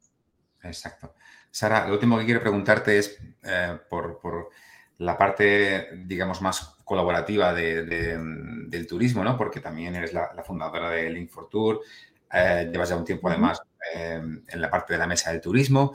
Exacto. 0.63 1.15
Sara, 1.51 1.85
lo 1.85 1.95
último 1.95 2.17
que 2.17 2.23
quiero 2.23 2.39
preguntarte 2.39 2.97
es 2.97 3.19
eh, 3.43 3.77
por, 3.89 4.49
la 4.99 5.17
parte, 5.17 6.05
digamos, 6.05 6.41
más 6.41 6.78
colaborativa 6.89 7.53
del 7.53 8.87
turismo, 8.87 9.23
¿no? 9.23 9.37
Porque 9.37 9.59
también 9.59 9.95
eres 9.95 10.11
la, 10.11 10.43
fundadora 10.43 10.89
de 10.89 11.07
Link 11.11 11.29
for 11.29 11.47
Tour, 11.47 11.81
llevas 12.33 12.89
ya 12.89 12.95
un 12.95 13.05
tiempo 13.05 13.29
además 13.29 13.61
en 13.95 14.61
la 14.61 14.69
parte 14.71 14.93
de 14.93 14.99
la 14.99 15.05
mesa 15.05 15.31
del 15.31 15.39
turismo. 15.39 15.93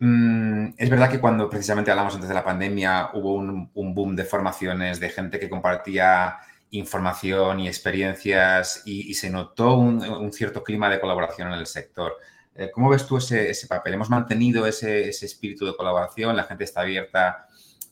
Mm, 0.00 0.74
es 0.76 0.90
verdad 0.90 1.10
que 1.10 1.20
cuando 1.20 1.48
precisamente 1.48 1.90
hablamos 1.90 2.14
antes 2.14 2.28
de 2.28 2.34
la 2.34 2.44
pandemia 2.44 3.10
hubo 3.14 3.34
un, 3.34 3.70
boom 3.94 4.16
de 4.16 4.24
formaciones, 4.24 5.00
de 5.00 5.08
gente 5.08 5.38
que 5.38 5.48
compartía 5.48 6.36
información 6.72 7.60
y 7.60 7.68
experiencias 7.68 8.82
y, 8.84 9.14
se 9.14 9.30
notó 9.30 9.76
un, 9.76 10.32
cierto 10.32 10.64
clima 10.64 10.90
de 10.90 11.00
colaboración 11.00 11.48
en 11.48 11.54
el 11.54 11.66
sector. 11.66 12.14
Eh, 12.56 12.70
¿Cómo 12.72 12.90
ves 12.90 13.06
tú 13.06 13.16
ese, 13.16 13.54
papel? 13.68 13.94
¿Hemos 13.94 14.10
mantenido 14.10 14.66
ese, 14.66 15.08
espíritu 15.08 15.64
de 15.66 15.76
colaboración? 15.76 16.36
¿La 16.36 16.44
gente 16.44 16.64
está 16.64 16.80
abierta 16.82 17.46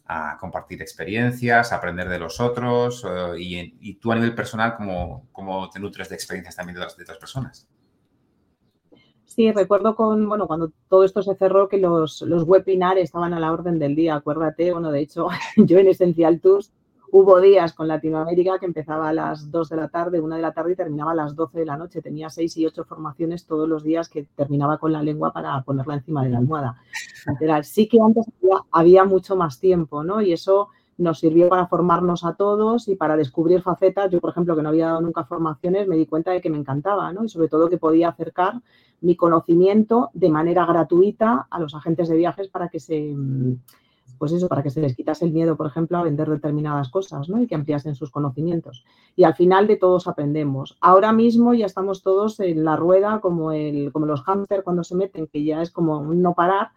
a 0.06 0.36
compartir 0.38 0.82
experiencias, 0.82 1.72
a 1.72 1.76
aprender 1.76 2.08
de 2.08 2.18
los 2.18 2.40
otros? 2.40 3.04
Eh, 3.08 3.34
y, 3.38 3.94
tú 3.94 4.12
a 4.12 4.16
nivel 4.16 4.34
personal, 4.34 4.76
¿cómo, 4.76 5.28
¿cómo, 5.32 5.70
te 5.70 5.80
nutres 5.80 6.08
de 6.08 6.14
experiencias 6.14 6.56
también 6.56 6.78
de, 6.78 6.84
otras 6.84 7.18
personas? 7.18 7.68
Sí, 9.24 9.50
recuerdo 9.52 9.96
con, 9.96 10.28
bueno, 10.28 10.46
cuando 10.46 10.72
todo 10.88 11.04
esto 11.04 11.22
se 11.22 11.34
cerró 11.36 11.68
que 11.68 11.78
los, 11.78 12.20
los 12.22 12.42
webinars 12.42 13.00
estaban 13.00 13.32
a 13.32 13.40
la 13.40 13.52
orden 13.52 13.78
del 13.78 13.94
día, 13.94 14.16
acuérdate, 14.16 14.72
bueno, 14.72 14.92
de 14.92 15.00
hecho, 15.00 15.28
yo 15.56 15.78
en 15.78 15.88
Essential 15.88 16.40
Tours 16.40 16.72
hubo 17.12 17.42
días 17.42 17.74
con 17.74 17.88
Latinoamérica 17.88 18.58
que 18.58 18.64
empezaba 18.64 19.10
a 19.10 19.12
las 19.12 19.50
2 19.50 19.68
de 19.68 19.76
la 19.76 19.88
tarde, 19.88 20.18
1 20.18 20.34
de 20.34 20.40
la 20.40 20.52
tarde 20.52 20.72
y 20.72 20.76
terminaba 20.76 21.12
a 21.12 21.14
las 21.14 21.36
12 21.36 21.58
de 21.58 21.66
la 21.66 21.76
noche. 21.76 22.00
Tenía 22.00 22.30
6 22.30 22.56
y 22.56 22.66
8 22.66 22.84
formaciones 22.84 23.44
todos 23.44 23.68
los 23.68 23.84
días 23.84 24.08
que 24.08 24.24
terminaba 24.34 24.78
con 24.78 24.92
la 24.92 25.02
lengua 25.02 25.30
para 25.30 25.60
ponerla 25.62 25.94
encima 25.94 26.24
de 26.24 26.30
la 26.30 26.38
almohada. 26.38 26.76
Sí 27.64 27.86
que 27.86 28.00
antes 28.00 28.24
había, 28.40 28.56
había 28.72 29.04
mucho 29.04 29.36
más 29.36 29.60
tiempo, 29.60 30.02
¿no? 30.02 30.22
Y 30.22 30.32
eso 30.32 30.70
nos 30.96 31.18
sirvió 31.18 31.50
para 31.50 31.66
formarnos 31.66 32.24
a 32.24 32.34
todos 32.34 32.88
y 32.88 32.96
para 32.96 33.18
descubrir 33.18 33.60
facetas. 33.60 34.10
Yo, 34.10 34.18
por 34.18 34.30
ejemplo, 34.30 34.56
que 34.56 34.62
no 34.62 34.70
había 34.70 34.86
dado 34.86 35.02
nunca 35.02 35.24
formaciones, 35.24 35.86
me 35.88 35.96
di 35.96 36.06
cuenta 36.06 36.30
de 36.30 36.40
que 36.40 36.48
me 36.48 36.56
encantaba, 36.56 37.12
¿no? 37.12 37.24
Y 37.24 37.28
sobre 37.28 37.48
todo 37.48 37.68
que 37.68 37.76
podía 37.76 38.08
acercar 38.08 38.54
mi 39.02 39.16
conocimiento 39.16 40.08
de 40.14 40.30
manera 40.30 40.64
gratuita 40.64 41.46
a 41.50 41.60
los 41.60 41.74
agentes 41.74 42.08
de 42.08 42.16
viajes 42.16 42.48
para 42.48 42.68
que 42.68 42.80
se, 42.80 43.14
pues 44.18 44.32
eso, 44.32 44.48
para 44.48 44.62
que 44.62 44.70
se 44.70 44.80
les 44.80 44.94
quitase 44.94 45.24
el 45.24 45.32
miedo, 45.32 45.56
por 45.56 45.66
ejemplo, 45.66 45.98
a 45.98 46.02
vender 46.04 46.28
determinadas 46.28 46.90
cosas, 46.90 47.28
¿no? 47.28 47.42
Y 47.42 47.46
que 47.46 47.54
ampliasen 47.54 47.94
sus 47.94 48.10
conocimientos. 48.10 48.84
Y 49.16 49.24
al 49.24 49.34
final 49.34 49.66
de 49.66 49.76
todos 49.76 50.06
aprendemos. 50.06 50.76
Ahora 50.80 51.12
mismo 51.12 51.54
ya 51.54 51.66
estamos 51.66 52.02
todos 52.02 52.38
en 52.40 52.64
la 52.64 52.76
rueda 52.76 53.20
como, 53.20 53.52
el, 53.52 53.90
como 53.92 54.06
los 54.06 54.22
hámster 54.22 54.62
cuando 54.62 54.84
se 54.84 54.94
meten, 54.94 55.26
que 55.26 55.42
ya 55.44 55.60
es 55.60 55.70
como 55.70 56.02
no 56.14 56.34
parar, 56.34 56.70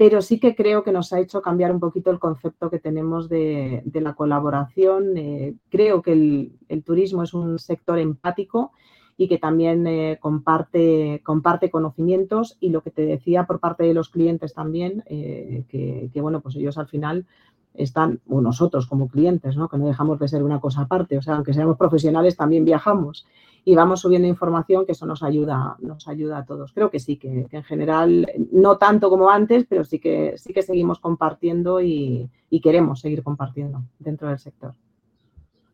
pero 0.00 0.22
sí 0.22 0.40
que 0.40 0.54
creo 0.54 0.82
que 0.82 0.92
nos 0.92 1.12
ha 1.12 1.20
hecho 1.20 1.42
cambiar 1.42 1.72
un 1.72 1.78
poquito 1.78 2.10
el 2.10 2.18
concepto 2.18 2.70
que 2.70 2.78
tenemos 2.78 3.28
de, 3.28 3.82
la 3.92 4.14
colaboración. 4.14 5.16
Eh, 5.18 5.56
creo 5.68 6.00
que 6.00 6.12
el, 6.12 6.82
turismo 6.84 7.22
es 7.22 7.34
un 7.34 7.58
sector 7.58 7.98
empático 7.98 8.72
y 9.20 9.28
que 9.28 9.36
también 9.36 9.86
eh, 9.86 10.16
comparte, 10.18 11.20
comparte 11.22 11.70
conocimientos 11.70 12.56
y 12.58 12.70
lo 12.70 12.80
que 12.80 12.90
te 12.90 13.02
decía 13.02 13.44
por 13.44 13.60
parte 13.60 13.84
de 13.84 13.92
los 13.92 14.08
clientes 14.08 14.54
también, 14.54 15.04
eh, 15.04 15.64
que, 15.68 16.20
bueno, 16.22 16.40
pues 16.40 16.56
ellos 16.56 16.78
al 16.78 16.88
final 16.88 17.26
están, 17.74 18.20
o 18.30 18.40
nosotros 18.40 18.86
como 18.86 19.08
clientes, 19.08 19.58
¿no? 19.58 19.68
que 19.68 19.76
no 19.76 19.88
dejamos 19.88 20.18
de 20.20 20.26
ser 20.26 20.42
una 20.42 20.58
cosa 20.58 20.80
aparte, 20.80 21.18
o 21.18 21.22
sea, 21.22 21.34
aunque 21.34 21.52
seamos 21.52 21.76
profesionales 21.76 22.34
también 22.34 22.64
viajamos 22.64 23.26
y 23.62 23.74
vamos 23.74 24.00
subiendo 24.00 24.26
información 24.26 24.86
que 24.86 24.92
eso 24.92 25.04
nos 25.04 25.22
ayuda, 25.22 25.76
nos 25.80 26.08
ayuda 26.08 26.38
a 26.38 26.46
todos. 26.46 26.72
Creo 26.72 26.90
que 26.90 26.98
sí, 26.98 27.18
que, 27.18 27.46
en 27.50 27.64
general, 27.64 28.26
no 28.52 28.78
tanto 28.78 29.10
como 29.10 29.28
antes, 29.28 29.66
pero 29.68 29.84
sí 29.84 29.98
que, 29.98 30.38
sí 30.38 30.54
que 30.54 30.62
seguimos 30.62 30.98
compartiendo 30.98 31.82
y, 31.82 32.30
queremos 32.62 33.00
seguir 33.00 33.22
compartiendo 33.22 33.82
dentro 33.98 34.28
del 34.28 34.38
sector. 34.38 34.72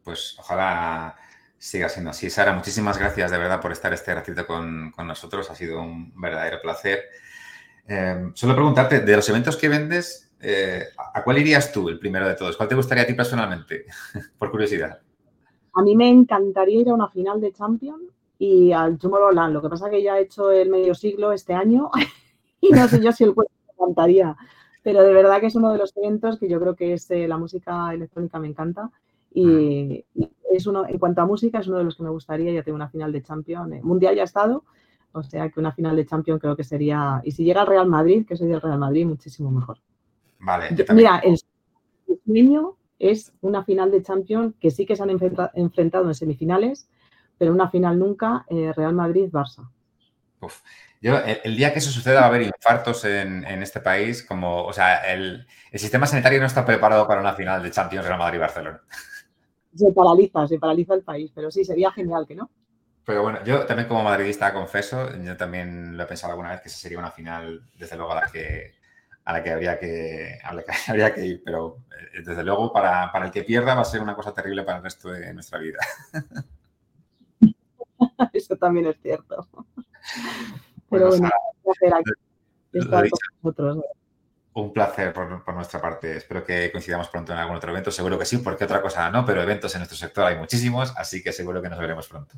Pues 0.02 0.36
ojalá 0.40 1.14
siga 1.58 1.88
siendo 1.88 2.10
así. 2.10 2.30
Sara, 2.30 2.52
muchísimas 2.52 2.98
gracias 2.98 3.30
de 3.30 3.38
verdad 3.38 3.60
por 3.60 3.72
estar 3.72 3.92
este 3.92 4.14
ratito 4.14 4.46
con, 4.46 4.92
nosotros. 5.04 5.50
Ha 5.50 5.54
sido 5.54 5.80
un 5.80 6.12
verdadero 6.20 6.60
placer. 6.60 7.04
Eh, 7.88 8.30
solo 8.34 8.54
preguntarte, 8.54 9.00
de 9.00 9.16
los 9.16 9.28
eventos 9.28 9.56
que 9.56 9.68
vendes, 9.68 10.32
eh, 10.40 10.84
¿a 11.14 11.22
cuál 11.22 11.38
irías 11.38 11.72
tú, 11.72 11.88
el 11.88 11.98
primero 11.98 12.28
de 12.28 12.34
todos? 12.34 12.56
¿Cuál 12.56 12.68
te 12.68 12.74
gustaría 12.74 13.04
a 13.04 13.06
ti 13.06 13.14
personalmente? 13.14 13.86
por 14.38 14.50
curiosidad. 14.50 15.00
A 15.74 15.82
mí 15.82 15.94
me 15.94 16.08
encantaría 16.08 16.80
ir 16.80 16.88
a 16.88 16.94
una 16.94 17.08
final 17.08 17.40
de 17.40 17.52
Champions 17.52 18.02
y 18.38 18.72
al 18.72 18.98
Tomorrowland. 18.98 19.52
Lo 19.52 19.62
que 19.62 19.68
pasa 19.68 19.86
es 19.86 19.90
que 19.92 20.02
ya 20.02 20.18
he 20.18 20.22
hecho 20.22 20.50
el 20.50 20.70
medio 20.70 20.94
siglo 20.94 21.32
este 21.32 21.54
año 21.54 21.90
y 22.60 22.70
no 22.70 22.88
sé 22.88 23.00
yo 23.02 23.12
si 23.12 23.24
el 23.24 23.34
cuerpo 23.34 23.52
me 23.66 23.72
encantaría. 23.74 24.36
Pero 24.82 25.02
de 25.02 25.12
verdad 25.12 25.40
que 25.40 25.46
es 25.46 25.54
uno 25.54 25.72
de 25.72 25.78
los 25.78 25.96
eventos 25.96 26.38
que 26.38 26.48
yo 26.48 26.60
creo 26.60 26.76
que 26.76 26.92
es 26.92 27.10
eh, 27.10 27.26
la 27.26 27.36
música 27.36 27.92
electrónica 27.92 28.38
me 28.38 28.48
encanta. 28.48 28.90
Y, 29.36 30.02
es 30.50 30.66
uno, 30.66 30.86
en 30.88 30.98
cuanto 30.98 31.20
a 31.20 31.26
música, 31.26 31.58
es 31.58 31.68
uno 31.68 31.76
de 31.76 31.84
los 31.84 31.96
que 31.96 32.02
me 32.02 32.08
gustaría. 32.08 32.52
Ya 32.52 32.62
tengo 32.62 32.76
una 32.76 32.88
final 32.88 33.12
de 33.12 33.22
Champions. 33.22 33.70
Eh, 33.74 33.80
mundial 33.82 34.16
ya 34.16 34.22
ha 34.22 34.24
estado, 34.24 34.64
o 35.12 35.22
sea 35.22 35.50
que 35.50 35.60
una 35.60 35.72
final 35.72 35.94
de 35.94 36.06
Champions 36.06 36.40
creo 36.40 36.56
que 36.56 36.64
sería. 36.64 37.20
Y 37.22 37.32
si 37.32 37.44
llega 37.44 37.60
al 37.60 37.66
Real 37.66 37.86
Madrid, 37.86 38.24
que 38.26 38.36
soy 38.36 38.48
del 38.48 38.62
Real 38.62 38.78
Madrid, 38.78 39.04
muchísimo 39.04 39.50
mejor. 39.50 39.78
Vale. 40.38 40.68
mira, 40.94 41.18
el 41.18 41.38
sueño 42.24 42.76
es 42.98 43.32
una 43.42 43.62
final 43.62 43.90
de 43.90 44.02
Champions 44.02 44.54
que 44.58 44.70
sí 44.70 44.86
que 44.86 44.96
se 44.96 45.02
han 45.02 45.10
enfrentado 45.10 46.08
en 46.08 46.14
semifinales, 46.14 46.88
pero 47.36 47.52
una 47.52 47.68
final 47.68 47.98
nunca, 47.98 48.46
eh, 48.48 48.72
Real 48.74 48.94
Madrid-Barça. 48.94 49.68
Yo, 51.02 51.18
el, 51.18 51.56
día 51.56 51.72
que 51.72 51.80
eso 51.80 51.90
suceda 51.90 52.20
va 52.20 52.26
a 52.26 52.28
haber 52.28 52.42
infartos 52.42 53.04
en, 53.04 53.44
este 53.62 53.80
país, 53.80 54.22
como, 54.22 54.64
o 54.64 54.72
sea, 54.72 55.12
el, 55.12 55.46
sistema 55.74 56.06
sanitario 56.06 56.40
no 56.40 56.46
está 56.46 56.64
preparado 56.64 57.06
para 57.06 57.20
una 57.20 57.34
final 57.34 57.62
de 57.62 57.70
Champions 57.70 58.06
Real 58.06 58.18
Madrid-Barcelona. 58.18 58.80
Se 59.76 59.92
paraliza, 59.92 60.48
se 60.48 60.58
paraliza 60.58 60.94
el 60.94 61.02
país, 61.02 61.30
pero 61.34 61.50
sí, 61.50 61.64
sería 61.64 61.92
genial 61.92 62.26
que 62.26 62.34
no. 62.34 62.50
Pero 63.04 63.22
bueno, 63.22 63.38
yo 63.44 63.64
también 63.66 63.88
como 63.88 64.02
madridista 64.02 64.52
confeso, 64.52 65.08
yo 65.22 65.36
también 65.36 65.96
lo 65.96 66.02
he 66.02 66.06
pensado 66.06 66.32
alguna 66.32 66.50
vez 66.50 66.60
que 66.60 66.68
esa 66.68 66.78
sería 66.78 66.98
una 66.98 67.12
final, 67.12 67.62
desde 67.78 67.96
luego, 67.96 68.12
a 68.12 68.22
la 68.22 68.26
que 68.26 68.72
a 69.26 69.32
la 69.32 69.42
que 69.42 69.50
habría 69.50 69.78
que, 69.78 70.38
habría 70.88 71.14
que 71.14 71.26
ir, 71.26 71.42
pero 71.44 71.78
eh, 72.14 72.22
desde 72.24 72.44
luego 72.44 72.72
para, 72.72 73.10
el 73.24 73.30
que 73.30 73.42
pierda 73.42 73.74
va 73.74 73.82
a 73.82 73.84
ser 73.84 74.00
una 74.00 74.14
cosa 74.14 74.32
terrible 74.32 74.62
para 74.62 74.78
el 74.78 74.84
resto 74.84 75.10
de 75.10 75.34
nuestra 75.34 75.58
vida. 75.58 75.78
Eso 78.32 78.56
también 78.56 78.86
es 78.86 78.96
cierto. 79.02 79.48
Pero 80.88 81.08
bueno, 81.08 81.28
un 81.64 82.82
placer 82.82 83.10
Un 84.56 84.72
placer 84.72 85.12
por, 85.12 85.54
nuestra 85.54 85.82
parte. 85.82 86.16
Espero 86.16 86.42
que 86.42 86.72
coincidamos 86.72 87.10
pronto 87.10 87.30
en 87.30 87.38
algún 87.38 87.56
otro 87.56 87.70
evento. 87.70 87.90
Seguro 87.90 88.18
que 88.18 88.24
sí, 88.24 88.38
porque 88.38 88.64
otra 88.64 88.80
cosa 88.80 89.10
no, 89.10 89.22
pero 89.22 89.42
eventos 89.42 89.74
en 89.74 89.80
nuestro 89.80 89.98
sector 89.98 90.24
hay 90.24 90.36
muchísimos, 90.38 90.94
así 90.96 91.22
que 91.22 91.30
seguro 91.30 91.60
que 91.60 91.68
nos 91.68 91.78
veremos 91.78 92.08
pronto. 92.08 92.36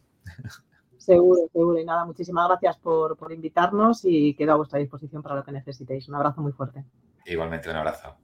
Seguro, 0.97 1.43
seguro. 1.53 1.79
Y 1.79 1.85
nada, 1.85 2.05
muchísimas 2.05 2.49
gracias 2.49 2.77
por, 2.79 3.17
por 3.17 3.33
invitarnos 3.33 4.01
y 4.05 4.35
quedo 4.35 4.53
a 4.53 4.57
vuestra 4.57 4.81
disposición 4.81 5.23
para 5.23 5.37
lo 5.37 5.45
que 5.45 5.53
necesitéis. 5.53 6.09
Un 6.09 6.17
abrazo 6.17 6.41
muy 6.41 6.53
fuerte. 6.53 6.85
Igualmente, 7.25 7.71
un 7.71 7.77
abrazo. 7.77 8.17